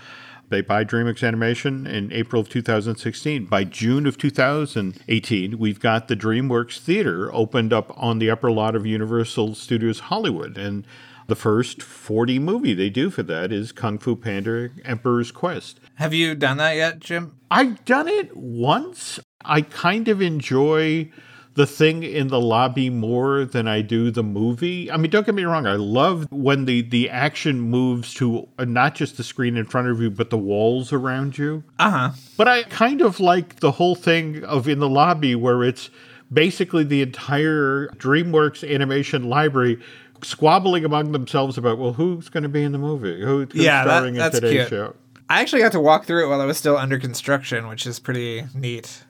They 0.51 0.59
buy 0.59 0.83
DreamWorks 0.83 1.25
Animation 1.25 1.87
in 1.87 2.11
April 2.11 2.41
of 2.41 2.49
2016. 2.49 3.45
By 3.45 3.63
June 3.63 4.05
of 4.05 4.17
2018, 4.17 5.57
we've 5.57 5.79
got 5.79 6.09
the 6.09 6.15
DreamWorks 6.17 6.77
Theater 6.77 7.33
opened 7.33 7.71
up 7.71 7.89
on 7.95 8.19
the 8.19 8.29
upper 8.29 8.51
lot 8.51 8.75
of 8.75 8.85
Universal 8.85 9.55
Studios 9.55 10.01
Hollywood. 10.01 10.57
And 10.57 10.85
the 11.27 11.37
first 11.37 11.79
4D 11.79 12.41
movie 12.41 12.73
they 12.73 12.89
do 12.89 13.09
for 13.09 13.23
that 13.23 13.53
is 13.53 13.71
Kung 13.71 13.97
Fu 13.97 14.17
Panda 14.17 14.71
Emperor's 14.83 15.31
Quest. 15.31 15.79
Have 15.95 16.13
you 16.13 16.35
done 16.35 16.57
that 16.57 16.75
yet, 16.75 16.99
Jim? 16.99 17.39
I've 17.49 17.85
done 17.85 18.09
it 18.09 18.35
once. 18.35 19.21
I 19.45 19.61
kind 19.61 20.09
of 20.09 20.21
enjoy 20.21 21.11
the 21.53 21.67
thing 21.67 22.01
in 22.03 22.27
the 22.29 22.39
lobby 22.39 22.89
more 22.89 23.43
than 23.43 23.67
I 23.67 23.81
do 23.81 24.09
the 24.09 24.23
movie. 24.23 24.89
I 24.89 24.95
mean, 24.97 25.11
don't 25.11 25.25
get 25.25 25.35
me 25.35 25.43
wrong, 25.43 25.67
I 25.67 25.73
love 25.75 26.27
when 26.31 26.65
the 26.65 26.81
the 26.81 27.09
action 27.09 27.59
moves 27.59 28.13
to 28.15 28.47
not 28.59 28.95
just 28.95 29.17
the 29.17 29.23
screen 29.23 29.57
in 29.57 29.65
front 29.65 29.89
of 29.89 29.99
you, 30.01 30.09
but 30.09 30.29
the 30.29 30.37
walls 30.37 30.93
around 30.93 31.37
you. 31.37 31.63
Uh-huh. 31.79 32.11
But 32.37 32.47
I 32.47 32.63
kind 32.63 33.01
of 33.01 33.19
like 33.19 33.59
the 33.59 33.71
whole 33.71 33.95
thing 33.95 34.43
of 34.45 34.67
in 34.67 34.79
the 34.79 34.89
lobby 34.89 35.35
where 35.35 35.63
it's 35.63 35.89
basically 36.31 36.83
the 36.85 37.01
entire 37.01 37.87
DreamWorks 37.97 38.69
animation 38.73 39.29
library 39.29 39.81
squabbling 40.23 40.85
among 40.85 41.11
themselves 41.11 41.57
about 41.57 41.77
well 41.79 41.93
who's 41.93 42.29
going 42.29 42.43
to 42.43 42.49
be 42.49 42.63
in 42.63 42.71
the 42.71 42.77
movie 42.77 43.19
Who, 43.19 43.39
who's 43.45 43.55
Yeah, 43.55 43.83
that- 43.83 43.97
starring 43.97 44.13
that's 44.13 44.35
in 44.35 44.41
today's 44.41 44.67
cute. 44.67 44.69
show 44.69 44.95
I 45.29 45.41
actually 45.41 45.61
got 45.61 45.71
to 45.71 45.79
walk 45.79 46.05
through 46.05 46.25
it 46.25 46.29
while 46.29 46.41
I 46.41 46.45
was 46.45 46.57
still 46.57 46.77
under 46.77 46.99
construction, 46.99 47.67
which 47.69 47.87
is 47.87 47.99
pretty 47.99 48.45
neat. 48.53 49.03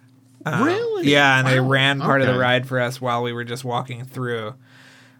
Um, 0.45 0.63
Really? 0.63 1.11
Yeah, 1.11 1.39
and 1.39 1.47
they 1.47 1.59
ran 1.59 1.99
part 1.99 2.21
of 2.21 2.27
the 2.27 2.37
ride 2.37 2.67
for 2.67 2.79
us 2.79 2.99
while 3.01 3.23
we 3.23 3.33
were 3.33 3.43
just 3.43 3.63
walking 3.63 4.05
through, 4.05 4.55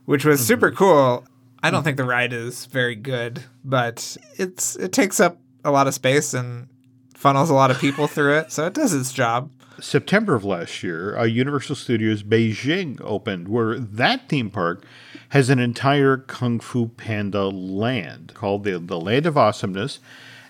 which 0.05 0.21
Mm-hmm. 0.21 0.29
was 0.29 0.45
super 0.45 0.71
cool. 0.71 1.25
I 1.63 1.69
don't 1.69 1.83
think 1.83 1.97
the 1.97 2.03
ride 2.05 2.33
is 2.33 2.65
very 2.65 2.95
good, 2.95 3.43
but 3.63 4.17
it's 4.37 4.75
it 4.77 4.91
takes 4.91 5.19
up 5.19 5.37
a 5.63 5.69
lot 5.71 5.87
of 5.87 5.93
space 5.93 6.33
and 6.33 6.67
funnels 7.15 7.49
a 7.51 7.53
lot 7.53 7.69
of 7.69 7.79
people 7.79 8.07
through 8.15 8.37
it, 8.37 8.51
so 8.51 8.65
it 8.65 8.73
does 8.73 8.93
its 8.93 9.13
job. 9.13 9.51
September 9.79 10.35
of 10.35 10.43
last 10.43 10.83
year, 10.83 11.17
uh, 11.17 11.23
Universal 11.23 11.75
Studios 11.75 12.23
Beijing 12.23 12.99
opened, 13.01 13.47
where 13.47 13.79
that 13.79 14.27
theme 14.29 14.49
park 14.51 14.83
has 15.29 15.49
an 15.49 15.59
entire 15.59 16.17
Kung 16.17 16.59
Fu 16.59 16.87
Panda 16.89 17.45
land 17.45 18.33
called 18.35 18.63
the, 18.63 18.77
the 18.79 18.99
Land 18.99 19.25
of 19.25 19.37
Awesomeness. 19.37 19.99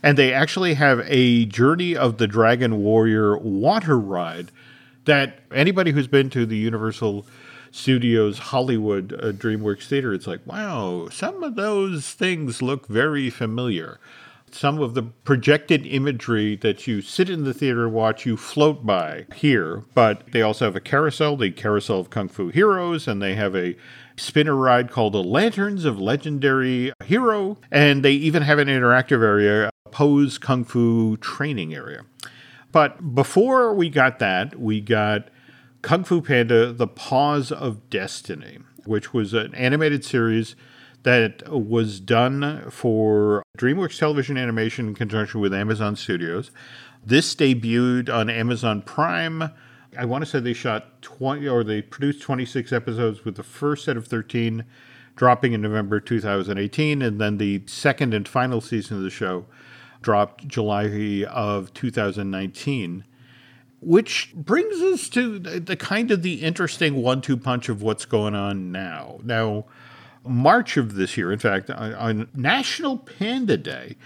And 0.03 0.17
they 0.17 0.34
actually 0.34 0.73
have 0.73 1.01
a 1.05 1.45
Journey 1.45 1.95
of 1.95 2.17
the 2.17 2.27
Dragon 2.27 2.77
Warrior 2.77 3.38
water 3.38 3.97
ride 3.99 4.51
that 5.05 5.39
anybody 5.53 5.91
who's 5.91 6.07
been 6.07 6.29
to 6.31 6.45
the 6.45 6.57
Universal 6.57 7.25
Studios 7.71 8.37
Hollywood 8.39 9.13
uh, 9.13 9.31
DreamWorks 9.31 9.87
Theater, 9.87 10.13
it's 10.13 10.27
like, 10.27 10.45
wow, 10.45 11.07
some 11.09 11.43
of 11.43 11.55
those 11.55 12.11
things 12.11 12.61
look 12.61 12.87
very 12.87 13.29
familiar. 13.29 13.99
Some 14.53 14.81
of 14.81 14.95
the 14.95 15.03
projected 15.03 15.85
imagery 15.85 16.57
that 16.57 16.85
you 16.85 17.01
sit 17.01 17.29
in 17.29 17.45
the 17.45 17.53
theater 17.53 17.85
and 17.85 17.93
watch 17.93 18.25
you 18.25 18.35
float 18.35 18.85
by 18.85 19.25
here 19.33 19.85
but 19.93 20.29
they 20.33 20.41
also 20.41 20.65
have 20.65 20.75
a 20.75 20.81
carousel 20.81 21.37
the 21.37 21.51
carousel 21.51 22.01
of 22.01 22.09
kung 22.09 22.27
fu 22.27 22.49
heroes 22.49 23.07
and 23.07 23.21
they 23.21 23.33
have 23.35 23.55
a 23.55 23.77
spinner 24.17 24.55
ride 24.55 24.91
called 24.91 25.13
the 25.13 25.23
lanterns 25.23 25.85
of 25.85 26.01
legendary 26.01 26.91
hero 27.05 27.57
and 27.71 28.03
they 28.03 28.11
even 28.11 28.43
have 28.43 28.59
an 28.59 28.67
interactive 28.67 29.23
area 29.23 29.69
Po's 29.89 30.37
kung 30.37 30.65
fu 30.65 31.15
training 31.15 31.73
area 31.73 32.01
but 32.71 33.15
before 33.15 33.73
we 33.73 33.89
got 33.89 34.19
that 34.19 34.60
we 34.60 34.81
got 34.81 35.29
kung 35.81 36.03
fu 36.03 36.21
panda 36.21 36.71
the 36.71 36.88
paws 36.88 37.51
of 37.51 37.89
destiny 37.89 38.60
which 38.86 39.13
was 39.13 39.34
an 39.34 39.53
animated 39.55 40.03
series 40.03 40.55
that 41.03 41.43
was 41.49 41.99
done 41.99 42.69
for 42.69 43.43
DreamWorks 43.57 43.97
Television 43.97 44.38
Animation 44.38 44.88
in 44.89 44.95
conjunction 44.95 45.41
with 45.41 45.53
Amazon 45.53 45.95
Studios. 45.95 46.51
This 47.03 47.34
debuted 47.34 48.13
on 48.13 48.29
Amazon 48.29 48.81
Prime. 48.84 49.51
I 49.97 50.05
want 50.05 50.23
to 50.23 50.29
say 50.29 50.39
they 50.39 50.53
shot 50.53 51.01
20 51.01 51.47
or 51.47 51.63
they 51.63 51.81
produced 51.81 52.21
26 52.21 52.71
episodes 52.71 53.25
with 53.25 53.36
the 53.36 53.43
first 53.43 53.86
set 53.86 53.97
of 53.97 54.07
13 54.07 54.63
dropping 55.15 55.53
in 55.53 55.62
November 55.62 55.99
2018 55.99 57.01
and 57.01 57.19
then 57.19 57.38
the 57.38 57.63
second 57.65 58.13
and 58.13 58.27
final 58.27 58.62
season 58.62 58.97
of 58.97 59.03
the 59.03 59.10
show 59.10 59.45
dropped 60.01 60.47
July 60.47 61.23
of 61.29 61.73
2019 61.73 63.05
which 63.81 64.31
brings 64.35 64.79
us 64.79 65.09
to 65.09 65.39
the, 65.39 65.75
kind 65.75 66.11
of 66.11 66.21
the 66.21 66.35
interesting 66.43 67.01
one-two 67.01 67.35
punch 67.35 67.67
of 67.67 67.81
what's 67.81 68.05
going 68.05 68.35
on 68.35 68.71
now. 68.71 69.19
Now, 69.23 69.65
March 70.23 70.77
of 70.77 70.93
this 70.93 71.17
year, 71.17 71.31
in 71.31 71.39
fact, 71.39 71.69
on, 71.71 71.93
on 71.95 72.29
National 72.35 72.99
Panda 72.99 73.57
Day, 73.57 73.97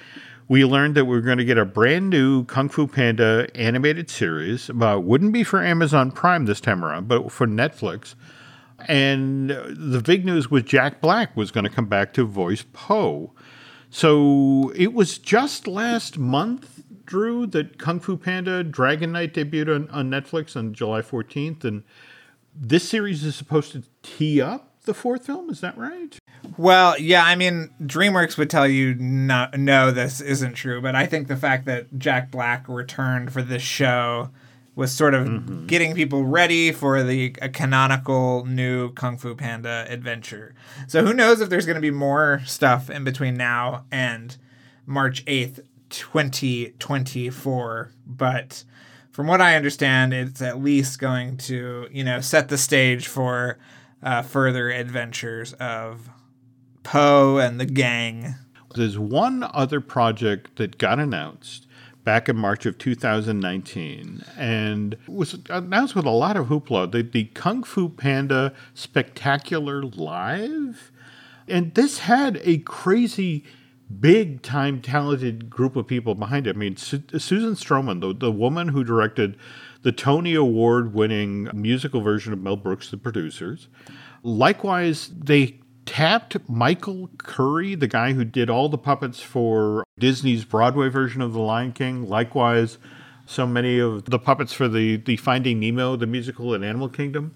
we 0.47 0.63
learned 0.63 0.95
that 0.95 1.05
we 1.05 1.17
are 1.17 1.21
going 1.21 1.39
to 1.39 1.45
get 1.45 1.57
a 1.57 1.65
brand 1.65 2.09
new 2.09 2.45
Kung 2.45 2.69
Fu 2.69 2.87
Panda 2.87 3.47
animated 3.53 4.09
series. 4.09 4.69
Uh, 4.69 4.99
wouldn't 5.01 5.33
be 5.33 5.43
for 5.43 5.61
Amazon 5.61 6.11
Prime 6.11 6.45
this 6.45 6.61
time 6.61 6.85
around, 6.85 7.09
but 7.09 7.31
for 7.31 7.45
Netflix. 7.45 8.15
And 8.87 9.49
the 9.49 10.01
big 10.05 10.25
news 10.25 10.49
was 10.49 10.63
Jack 10.63 11.01
Black 11.01 11.35
was 11.35 11.51
going 11.51 11.63
to 11.63 11.69
come 11.69 11.87
back 11.87 12.13
to 12.13 12.25
voice 12.25 12.65
Po. 12.71 13.31
So 13.95 14.73
it 14.75 14.93
was 14.93 15.17
just 15.17 15.67
last 15.67 16.17
month, 16.17 16.83
Drew, 17.05 17.47
that 17.47 17.77
Kung 17.77 18.01
Fu 18.01 18.17
Panda 18.17 18.61
Dragon 18.61 19.13
Knight 19.13 19.33
debuted 19.33 19.73
on, 19.73 19.89
on 19.89 20.09
Netflix 20.09 20.57
on 20.57 20.73
July 20.73 20.99
14th. 20.99 21.63
And 21.63 21.83
this 22.53 22.89
series 22.89 23.23
is 23.23 23.37
supposed 23.37 23.71
to 23.71 23.83
tee 24.03 24.41
up 24.41 24.81
the 24.83 24.93
fourth 24.93 25.25
film. 25.25 25.49
Is 25.49 25.61
that 25.61 25.77
right? 25.77 26.19
Well, 26.57 26.99
yeah, 26.99 27.23
I 27.23 27.37
mean, 27.37 27.69
DreamWorks 27.81 28.37
would 28.37 28.49
tell 28.49 28.67
you 28.67 28.95
no, 28.95 29.47
no, 29.55 29.91
this 29.91 30.19
isn't 30.19 30.55
true. 30.55 30.81
But 30.81 30.95
I 30.95 31.05
think 31.05 31.29
the 31.29 31.37
fact 31.37 31.63
that 31.67 31.97
Jack 31.97 32.31
Black 32.31 32.67
returned 32.67 33.31
for 33.31 33.43
this 33.43 33.63
show 33.63 34.29
was 34.75 34.91
sort 34.91 35.13
of 35.13 35.67
getting 35.67 35.95
people 35.95 36.25
ready 36.25 36.71
for 36.71 37.01
the 37.01 37.35
a 37.41 37.49
canonical 37.49 38.45
new 38.45 38.91
Kung 38.91 39.17
Fu 39.17 39.33
Panda 39.33 39.85
adventure. 39.87 40.53
So 40.87 41.05
who 41.05 41.13
knows 41.13 41.39
if 41.39 41.49
there's 41.49 41.65
going 41.65 41.75
to 41.75 41.81
be 41.81 41.91
more 41.91 42.41
stuff 42.45 42.89
in 42.89 43.03
between 43.03 43.35
now 43.35 43.85
and 43.91 44.35
March 44.85 45.23
8th, 45.25 45.61
2024. 45.89 47.91
But 48.05 48.63
from 49.11 49.27
what 49.27 49.41
I 49.41 49.55
understand, 49.55 50.13
it's 50.13 50.41
at 50.41 50.61
least 50.61 50.99
going 50.99 51.37
to, 51.37 51.87
you 51.91 52.03
know, 52.03 52.19
set 52.19 52.49
the 52.49 52.57
stage 52.57 53.07
for 53.07 53.57
uh, 54.03 54.23
further 54.23 54.69
adventures 54.69 55.53
of 55.53 56.09
Po 56.83 57.37
and 57.37 57.59
the 57.59 57.65
gang. 57.65 58.35
There's 58.75 58.99
one 58.99 59.49
other 59.53 59.79
project 59.79 60.57
that 60.57 60.77
got 60.77 60.99
announced 60.99 61.64
back 62.05 62.29
in 62.29 62.37
March 62.37 62.65
of 62.65 62.77
2019 62.77 64.23
and 64.37 64.95
was 65.07 65.37
announced 65.49 65.95
with 65.95 66.05
a 66.05 66.11
lot 66.11 66.37
of 66.37 66.47
hoopla 66.47 66.91
the, 66.91 67.01
the 67.01 67.25
Kung 67.33 67.63
Fu 67.63 67.89
Panda 67.89 68.53
Spectacular 68.73 69.83
Live. 69.83 70.91
And 71.47 71.73
this 71.73 71.99
had 71.99 72.39
a 72.43 72.59
crazy 72.59 73.43
big 73.99 74.41
time 74.41 74.81
talented 74.81 75.49
group 75.49 75.75
of 75.75 75.87
people 75.87 76.15
behind 76.15 76.47
it. 76.47 76.55
I 76.55 76.59
mean, 76.59 76.77
Su- 76.77 77.03
Susan 77.17 77.53
Stroman, 77.53 78.01
the, 78.01 78.13
the 78.13 78.31
woman 78.31 78.69
who 78.69 78.83
directed 78.83 79.37
the 79.81 79.91
Tony 79.91 80.33
Award 80.33 80.93
winning 80.93 81.49
musical 81.53 82.01
version 82.01 82.33
of 82.33 82.39
Mel 82.41 82.55
Brooks, 82.55 82.89
The 82.89 82.97
Producers. 82.97 83.67
Likewise, 84.23 85.11
they 85.15 85.59
tapped 85.85 86.37
Michael 86.49 87.09
Curry, 87.17 87.75
the 87.75 87.87
guy 87.87 88.13
who 88.13 88.25
did 88.25 88.49
all 88.49 88.69
the 88.69 88.77
puppets 88.77 89.21
for 89.21 89.85
Disney's 89.99 90.45
Broadway 90.45 90.89
version 90.89 91.21
of 91.21 91.33
The 91.33 91.39
Lion 91.39 91.71
King. 91.71 92.07
Likewise, 92.07 92.77
so 93.25 93.45
many 93.45 93.79
of 93.79 94.05
the 94.05 94.19
puppets 94.19 94.53
for 94.53 94.67
the, 94.67 94.97
the 94.97 95.17
Finding 95.17 95.59
Nemo, 95.59 95.95
the 95.95 96.07
musical 96.07 96.53
in 96.53 96.63
Animal 96.63 96.89
Kingdom. 96.89 97.35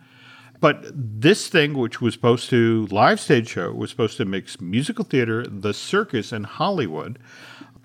But 0.59 0.85
this 0.93 1.47
thing, 1.47 1.77
which 1.77 2.01
was 2.01 2.13
supposed 2.13 2.49
to 2.49 2.85
live 2.87 3.19
stage 3.19 3.47
show, 3.47 3.71
was 3.71 3.89
supposed 3.89 4.17
to 4.17 4.25
mix 4.25 4.59
musical 4.59 5.05
theater, 5.05 5.45
the 5.47 5.73
circus, 5.73 6.31
and 6.31 6.45
Hollywood, 6.45 7.17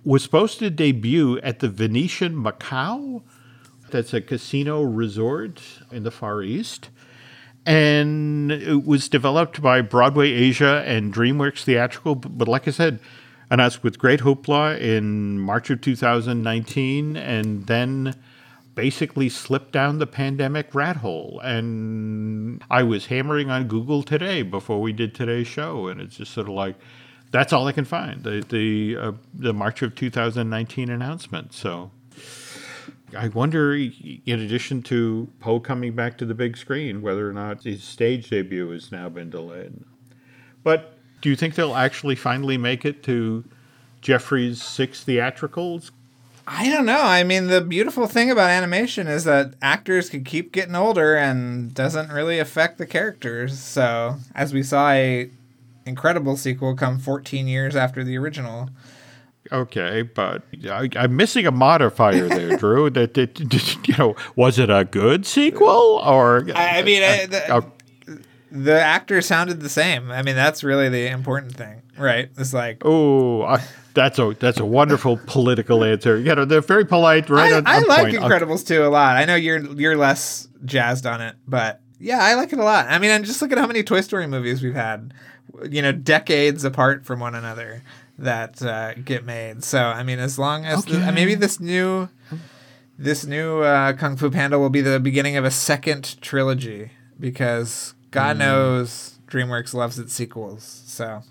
was 0.05 0.23
supposed 0.23 0.59
to 0.59 0.71
debut 0.71 1.39
at 1.39 1.61
the 1.61 1.69
Venetian 1.69 2.35
Macau. 2.35 3.23
That's 3.91 4.13
a 4.13 4.21
casino 4.21 4.83
resort 4.83 5.63
in 5.93 6.03
the 6.03 6.11
Far 6.11 6.43
East. 6.43 6.91
And 7.67 8.53
it 8.53 8.85
was 8.85 9.09
developed 9.09 9.63
by 9.63 9.81
Broadway 9.81 10.31
Asia 10.31 10.83
and 10.87 11.15
DreamWorks 11.15 11.65
Theatrical. 11.65 12.15
But 12.15 12.47
like 12.49 12.69
I 12.69 12.73
said, 12.73 12.99
announced 13.51 13.83
with 13.83 13.99
great 13.99 14.21
hoopla 14.21 14.79
in 14.81 15.39
March 15.39 15.71
of 15.71 15.81
2019. 15.81 17.17
And 17.17 17.67
then 17.67 18.15
basically 18.75 19.29
slipped 19.29 19.73
down 19.73 19.99
the 19.99 20.07
pandemic 20.07 20.75
rat 20.75 20.97
hole. 20.97 21.41
And 21.43 22.63
I 22.71 22.83
was 22.83 23.07
hammering 23.07 23.51
on 23.51 23.69
Google 23.69 24.03
today 24.03 24.43
before 24.43 24.81
we 24.81 24.93
did 24.93 25.15
today's 25.15 25.47
show, 25.47 25.89
and 25.89 26.01
it's 26.01 26.17
just 26.17 26.33
sort 26.33 26.49
of 26.49 26.55
like 26.55 26.77
that's 27.31 27.53
all 27.53 27.67
I 27.67 27.73
can 27.73 27.85
find 27.85 28.23
the 28.23 28.45
the 28.49 28.97
uh, 28.97 29.13
the 29.33 29.53
March 29.53 29.83
of 29.83 29.95
2019 29.95 30.91
announcement. 30.91 31.53
So. 31.53 31.91
I 33.17 33.29
wonder, 33.29 33.75
in 33.75 34.41
addition 34.41 34.83
to 34.85 35.29
Po 35.41 35.61
coming 35.61 35.93
back 35.93 36.19
to 36.19 36.27
the 36.27 36.35
big 36.35 36.57
screen, 36.57 37.03
whether 37.03 37.29
or 37.29 37.33
not 37.33 37.65
his 37.65 37.83
stage 37.83 38.31
debut 38.31 38.71
has 38.71 38.93
now 38.93 39.09
been 39.09 39.31
delayed. 39.31 39.73
But 40.63 40.95
do 41.21 41.29
you 41.29 41.37
think 41.37 41.55
they'll 41.55 41.75
actually 41.75 42.15
finally 42.17 42.59
make 42.59 42.85
it 42.85 43.03
to 43.05 43.45
Jeffrey's 44.01 44.63
six 44.63 45.05
theatricals? 45.05 45.91
I 46.47 46.69
don't 46.69 46.85
know. 46.85 47.01
I 47.01 47.25
mean, 47.25 47.47
the 47.47 47.63
beautiful 47.63 48.07
thing 48.07 48.31
about 48.31 48.51
animation 48.51 49.07
is 49.07 49.25
that 49.25 49.55
actors 49.63 50.11
can 50.11 50.25
keep 50.25 50.53
getting 50.53 50.75
older 50.75 51.17
and 51.17 51.73
doesn't 51.73 52.11
really 52.11 52.39
affect 52.39 52.77
the 52.77 52.87
characters. 52.87 53.59
So, 53.59 54.17
as 54.35 54.53
we 54.53 54.63
saw 54.63 54.91
a 54.91 55.31
incredible 55.87 56.37
sequel 56.37 56.75
come 56.75 56.99
14 56.99 57.47
years 57.47 57.77
after 57.77 58.05
the 58.05 58.17
original. 58.17 58.71
Okay, 59.53 60.03
but 60.03 60.43
I, 60.71 60.89
am 60.95 61.17
missing 61.17 61.47
a 61.47 61.51
modifier 61.51 62.29
there, 62.29 62.57
Drew. 62.59 62.89
that, 62.91 63.15
that, 63.15 63.39
you 63.89 63.97
know, 63.99 64.17
was 64.37 64.59
it 64.59 64.71
a 64.71 64.85
good 64.85 65.27
sequel 65.27 66.01
or? 66.05 66.47
I, 66.55 66.79
I 66.79 66.83
mean, 66.83 67.01
the, 67.01 67.55
uh, 67.55 67.61
the 68.51 68.81
actor 68.81 69.21
sounded 69.21 69.61
the 69.61 69.69
same. 69.69 70.11
I 70.11 70.23
mean, 70.23 70.37
that's 70.37 70.65
really 70.65 70.89
the 70.89 71.09
important 71.09 71.55
thing, 71.55 71.83
right? 71.99 72.31
It's 72.39 72.55
like, 72.55 72.83
oh, 72.87 73.59
that's 73.93 74.19
a 74.19 74.35
that's 74.39 74.61
a 74.61 74.65
wonderful 74.65 75.19
political 75.27 75.85
answer. 75.85 76.19
You 76.19 76.35
know, 76.35 76.45
they're 76.45 76.63
very 76.63 76.87
polite, 76.87 77.29
right? 77.29 77.53
I, 77.53 77.57
on, 77.57 77.67
I 77.67 77.77
on 77.79 77.87
like 77.87 78.19
point. 78.19 78.25
Incredibles 78.25 78.67
two 78.67 78.85
a 78.85 78.89
lot. 78.89 79.17
I 79.17 79.25
know 79.25 79.35
you're 79.35 79.59
you're 79.75 79.97
less 79.97 80.49
jazzed 80.65 81.05
on 81.05 81.21
it, 81.21 81.37
but 81.47 81.81
yeah, 81.99 82.19
I 82.23 82.35
like 82.35 82.53
it 82.53 82.59
a 82.59 82.65
lot. 82.65 82.87
I 82.89 82.99
mean, 82.99 83.11
and 83.11 83.25
just 83.25 83.43
look 83.43 83.53
at 83.53 83.59
how 83.59 83.67
many 83.67 83.83
Toy 83.83 84.01
Story 84.01 84.27
movies 84.27 84.63
we've 84.63 84.75
had, 84.75 85.13
you 85.69 85.83
know, 85.83 85.93
decades 85.93 86.65
apart 86.65 87.05
from 87.05 87.21
one 87.21 87.35
another 87.35 87.83
that 88.19 88.63
uh, 88.63 88.95
get 88.95 89.25
made. 89.25 89.65
So 89.65 89.81
I 89.81 90.03
mean, 90.03 90.19
as 90.19 90.39
long 90.39 90.65
as 90.65 90.81
okay. 90.81 90.99
the, 90.99 91.13
maybe 91.13 91.35
this 91.35 91.61
new 91.61 92.09
this 92.99 93.25
new 93.25 93.63
uh, 93.63 93.93
Kung 93.95 94.17
Fu 94.17 94.31
Panda 94.31 94.59
will 94.59 94.71
be 94.71 94.81
the 94.81 95.01
beginning 95.01 95.37
of 95.37 95.45
a 95.45 95.51
second 95.51 96.21
trilogy 96.21 96.91
because 97.19 97.95
God 98.11 98.37
mm. 98.37 98.41
knows 98.41 99.19
DreamWorks 99.27 99.75
loves 99.75 99.99
its 99.99 100.13
sequels. 100.13 100.83
So 100.87 101.23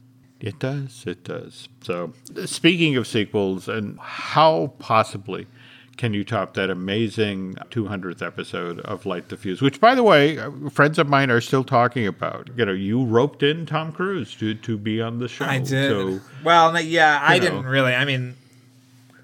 it 0.43 0.59
does. 0.59 1.05
It 1.07 1.23
does. 1.23 1.69
So, 1.83 2.11
speaking 2.45 2.97
of 2.97 3.07
sequels, 3.07 3.69
and 3.69 3.97
how 3.99 4.73
possibly 4.77 5.47
can 5.97 6.13
you 6.13 6.23
top 6.23 6.53
that 6.55 6.69
amazing 6.69 7.55
200th 7.69 8.25
episode 8.25 8.79
of 8.81 9.05
Light 9.05 9.29
the 9.29 9.37
Fuse? 9.37 9.61
Which, 9.61 9.79
by 9.79 9.95
the 9.95 10.03
way, 10.03 10.37
uh, 10.37 10.51
friends 10.69 10.97
of 10.97 11.07
mine 11.07 11.29
are 11.29 11.41
still 11.41 11.63
talking 11.63 12.07
about. 12.07 12.49
You 12.55 12.65
know, 12.65 12.73
you 12.73 13.03
roped 13.03 13.43
in 13.43 13.65
Tom 13.65 13.91
Cruise 13.91 14.35
to, 14.35 14.53
to 14.55 14.77
be 14.77 15.01
on 15.01 15.19
the 15.19 15.27
show. 15.27 15.45
I 15.45 15.59
did. 15.59 15.89
So, 15.89 16.19
well, 16.43 16.79
yeah, 16.81 17.19
I 17.21 17.37
know. 17.37 17.45
didn't 17.45 17.65
really. 17.65 17.93
I 17.93 18.05
mean, 18.05 18.35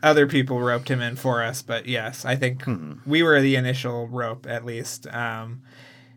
other 0.03 0.27
people 0.27 0.59
roped 0.59 0.89
him 0.89 1.01
in 1.01 1.15
for 1.15 1.43
us, 1.43 1.61
but 1.61 1.87
yes, 1.87 2.25
I 2.25 2.35
think 2.35 2.63
hmm. 2.63 2.93
we 3.05 3.23
were 3.23 3.41
the 3.41 3.55
initial 3.55 4.07
rope 4.07 4.45
at 4.47 4.65
least. 4.65 5.07
Um, 5.07 5.61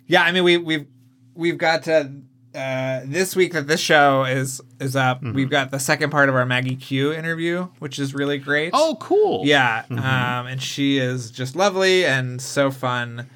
yeah, 0.07 0.23
I 0.23 0.33
mean, 0.33 0.45
we 0.45 0.57
we've 0.59 0.87
we've 1.35 1.59
got 1.59 1.85
to 1.85 2.13
uh, 2.55 3.01
this 3.05 3.35
week 3.35 3.53
that 3.53 3.67
this 3.67 3.81
show 3.81 4.25
is 4.25 4.61
is 4.79 4.95
up, 4.95 5.23
mm-hmm. 5.23 5.35
we've 5.35 5.51
got 5.51 5.71
the 5.71 5.79
second 5.79 6.11
part 6.11 6.29
of 6.29 6.35
our 6.35 6.45
Maggie 6.45 6.77
Q 6.77 7.13
interview, 7.13 7.69
which 7.79 7.99
is 7.99 8.15
really 8.15 8.39
great. 8.39 8.71
Oh, 8.73 8.97
cool! 9.01 9.43
Yeah, 9.45 9.83
mm-hmm. 9.85 9.99
um, 9.99 10.47
and 10.47 10.63
she 10.63 10.99
is 10.99 11.31
just 11.31 11.57
lovely 11.57 12.05
and 12.05 12.41
so 12.41 12.71
fun. 12.71 13.29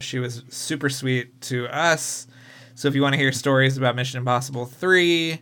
She 0.00 0.18
was 0.18 0.44
super 0.48 0.88
sweet 0.88 1.40
to 1.42 1.66
us. 1.68 2.26
So 2.74 2.88
if 2.88 2.94
you 2.94 3.02
want 3.02 3.14
to 3.14 3.18
hear 3.18 3.32
stories 3.32 3.76
about 3.76 3.96
Mission 3.96 4.18
Impossible 4.18 4.66
three, 4.66 5.40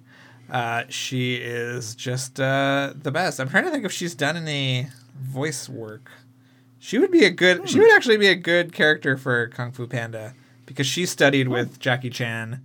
uh, 0.50 0.84
she 0.88 1.36
is 1.36 1.94
just 1.94 2.40
uh, 2.40 2.94
the 2.96 3.10
best. 3.10 3.40
I'm 3.40 3.48
trying 3.48 3.64
to 3.64 3.70
think 3.70 3.84
if 3.84 3.92
she's 3.92 4.14
done 4.14 4.36
any 4.36 4.88
voice 5.20 5.68
work. 5.68 6.10
She 6.78 6.98
would 6.98 7.10
be 7.10 7.24
a 7.24 7.30
good. 7.30 7.58
Hmm. 7.58 7.66
She 7.66 7.78
would 7.78 7.92
actually 7.92 8.16
be 8.16 8.28
a 8.28 8.34
good 8.34 8.72
character 8.72 9.16
for 9.16 9.48
Kung 9.48 9.72
Fu 9.72 9.86
Panda 9.86 10.34
because 10.64 10.86
she 10.86 11.04
studied 11.06 11.48
with 11.48 11.78
Jackie 11.78 12.10
Chan 12.10 12.62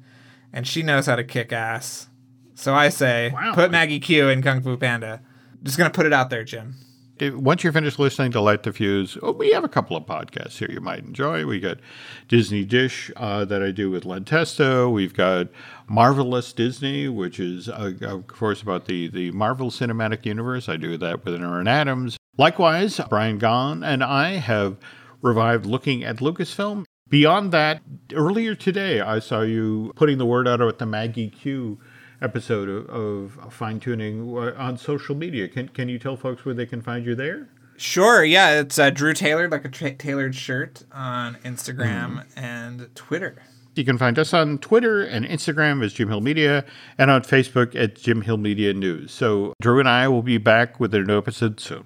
and 0.54 0.68
she 0.68 0.84
knows 0.84 1.08
how 1.08 1.16
to 1.16 1.24
kick 1.24 1.52
ass. 1.52 2.08
So 2.56 2.74
I 2.74 2.89
say, 2.89 3.32
wow. 3.34 3.54
put 3.56 3.72
Maggie 3.72 4.00
Q 4.00 4.30
in 4.30 4.42
Kung 4.42 4.62
Fu 4.62 4.78
Panda. 4.78 5.22
Just 5.63 5.78
gonna 5.78 5.89
put 5.89 6.06
it 6.06 6.13
out 6.13 6.30
there, 6.30 6.44
Jim. 6.44 6.76
Once 7.22 7.63
you're 7.63 7.72
finished 7.72 8.00
listening 8.00 8.32
to 8.32 8.42
Light 8.42 8.63
the 8.63 8.74
Fuse, 8.74 9.18
oh, 9.22 9.32
we 9.32 9.52
have 9.52 9.63
a 9.63 9.70
couple 9.70 9.96
of 9.96 10.04
podcasts 10.06 10.58
here 10.58 10.70
you 10.70 10.82
might 10.82 11.06
enjoy. 11.06 11.46
We 11.46 11.60
got 11.60 11.78
Disney 12.28 12.66
Dish 12.66 13.12
uh, 13.16 13.46
that 13.46 13.62
I 13.62 13.72
do 13.72 13.89
with 13.89 14.04
Len 14.04 14.26
Testa. 14.26 14.89
We've 14.89 15.13
got 15.13 15.48
Marvelous 15.88 16.52
Disney, 16.54 17.08
which 17.08 17.39
is, 17.39 17.70
uh, 17.70 17.94
of 18.02 18.28
course, 18.28 18.62
about 18.62 18.86
the, 18.86 19.08
the 19.08 19.32
Marvel 19.32 19.70
Cinematic 19.70 20.26
Universe. 20.26 20.68
I 20.68 20.76
do 20.76 20.98
that 20.98 21.24
with 21.24 21.36
Aaron 21.36 21.68
Adams. 21.68 22.18
Likewise, 22.38 23.00
Brian 23.10 23.39
Gaughan 23.39 23.86
and 23.86 24.04
I 24.04 24.34
have 24.34 24.78
revived 25.22 25.66
looking 25.66 26.04
at 26.04 26.18
Lucasfilm. 26.18 26.84
Beyond 27.13 27.52
that, 27.52 27.84
earlier 28.15 28.56
today, 28.56 28.99
I 28.99 29.19
saw 29.19 29.41
you 29.41 29.93
putting 29.95 30.17
the 30.17 30.26
word 30.26 30.47
out 30.47 30.62
about 30.62 30.80
the 30.80 30.88
Maggie 30.88 31.30
Q 31.30 31.78
episode 32.23 32.67
of, 32.67 33.38
of 33.38 33.54
fine 33.54 33.80
tuning 33.80 34.36
uh, 34.36 34.56
on 34.58 34.80
social 34.80 35.13
media. 35.13 35.47
Can, 35.47 35.67
can 35.67 35.89
you 35.89 35.99
tell 35.99 36.17
folks 36.17 36.43
where 36.43 36.56
they 36.56 36.65
can 36.65 36.82
find 36.82 37.06
you 37.06 37.13
there? 37.13 37.49
Sure. 37.78 38.23
Yeah, 38.23 38.62
it's 38.62 38.80
uh, 38.80 38.89
Drew 38.89 39.13
Tailored, 39.13 39.52
like 39.52 39.63
a 39.63 39.69
tra- 39.69 39.93
tailored 39.93 40.34
shirt 40.34 40.86
on 40.91 41.36
Instagram 41.45 42.15
mm. 42.15 42.26
and 42.36 42.89
Twitter. 42.95 43.43
You 43.76 43.86
can 43.86 43.99
find 43.99 44.17
us 44.17 44.34
on 44.34 44.58
Twitter 44.58 45.04
and 45.04 45.23
Instagram 45.23 45.86
as 45.86 45.93
Jim 45.93 46.10
Hill 46.10 46.21
Media 46.21 46.65
and 46.97 47.12
on 47.12 47.21
Facebook 47.21 47.76
at 47.76 47.93
Jim 47.93 48.23
Hill 48.23 48.38
Media 48.38 48.73
News. 48.73 49.12
So 49.12 49.54
Drew 49.62 49.80
and 49.80 49.88
I 49.88 50.08
will 50.08 50.23
be 50.23 50.39
back 50.39 50.80
with 50.80 50.95
a 50.95 51.02
new 51.02 51.19
episode 51.19 51.60
soon. 51.60 51.84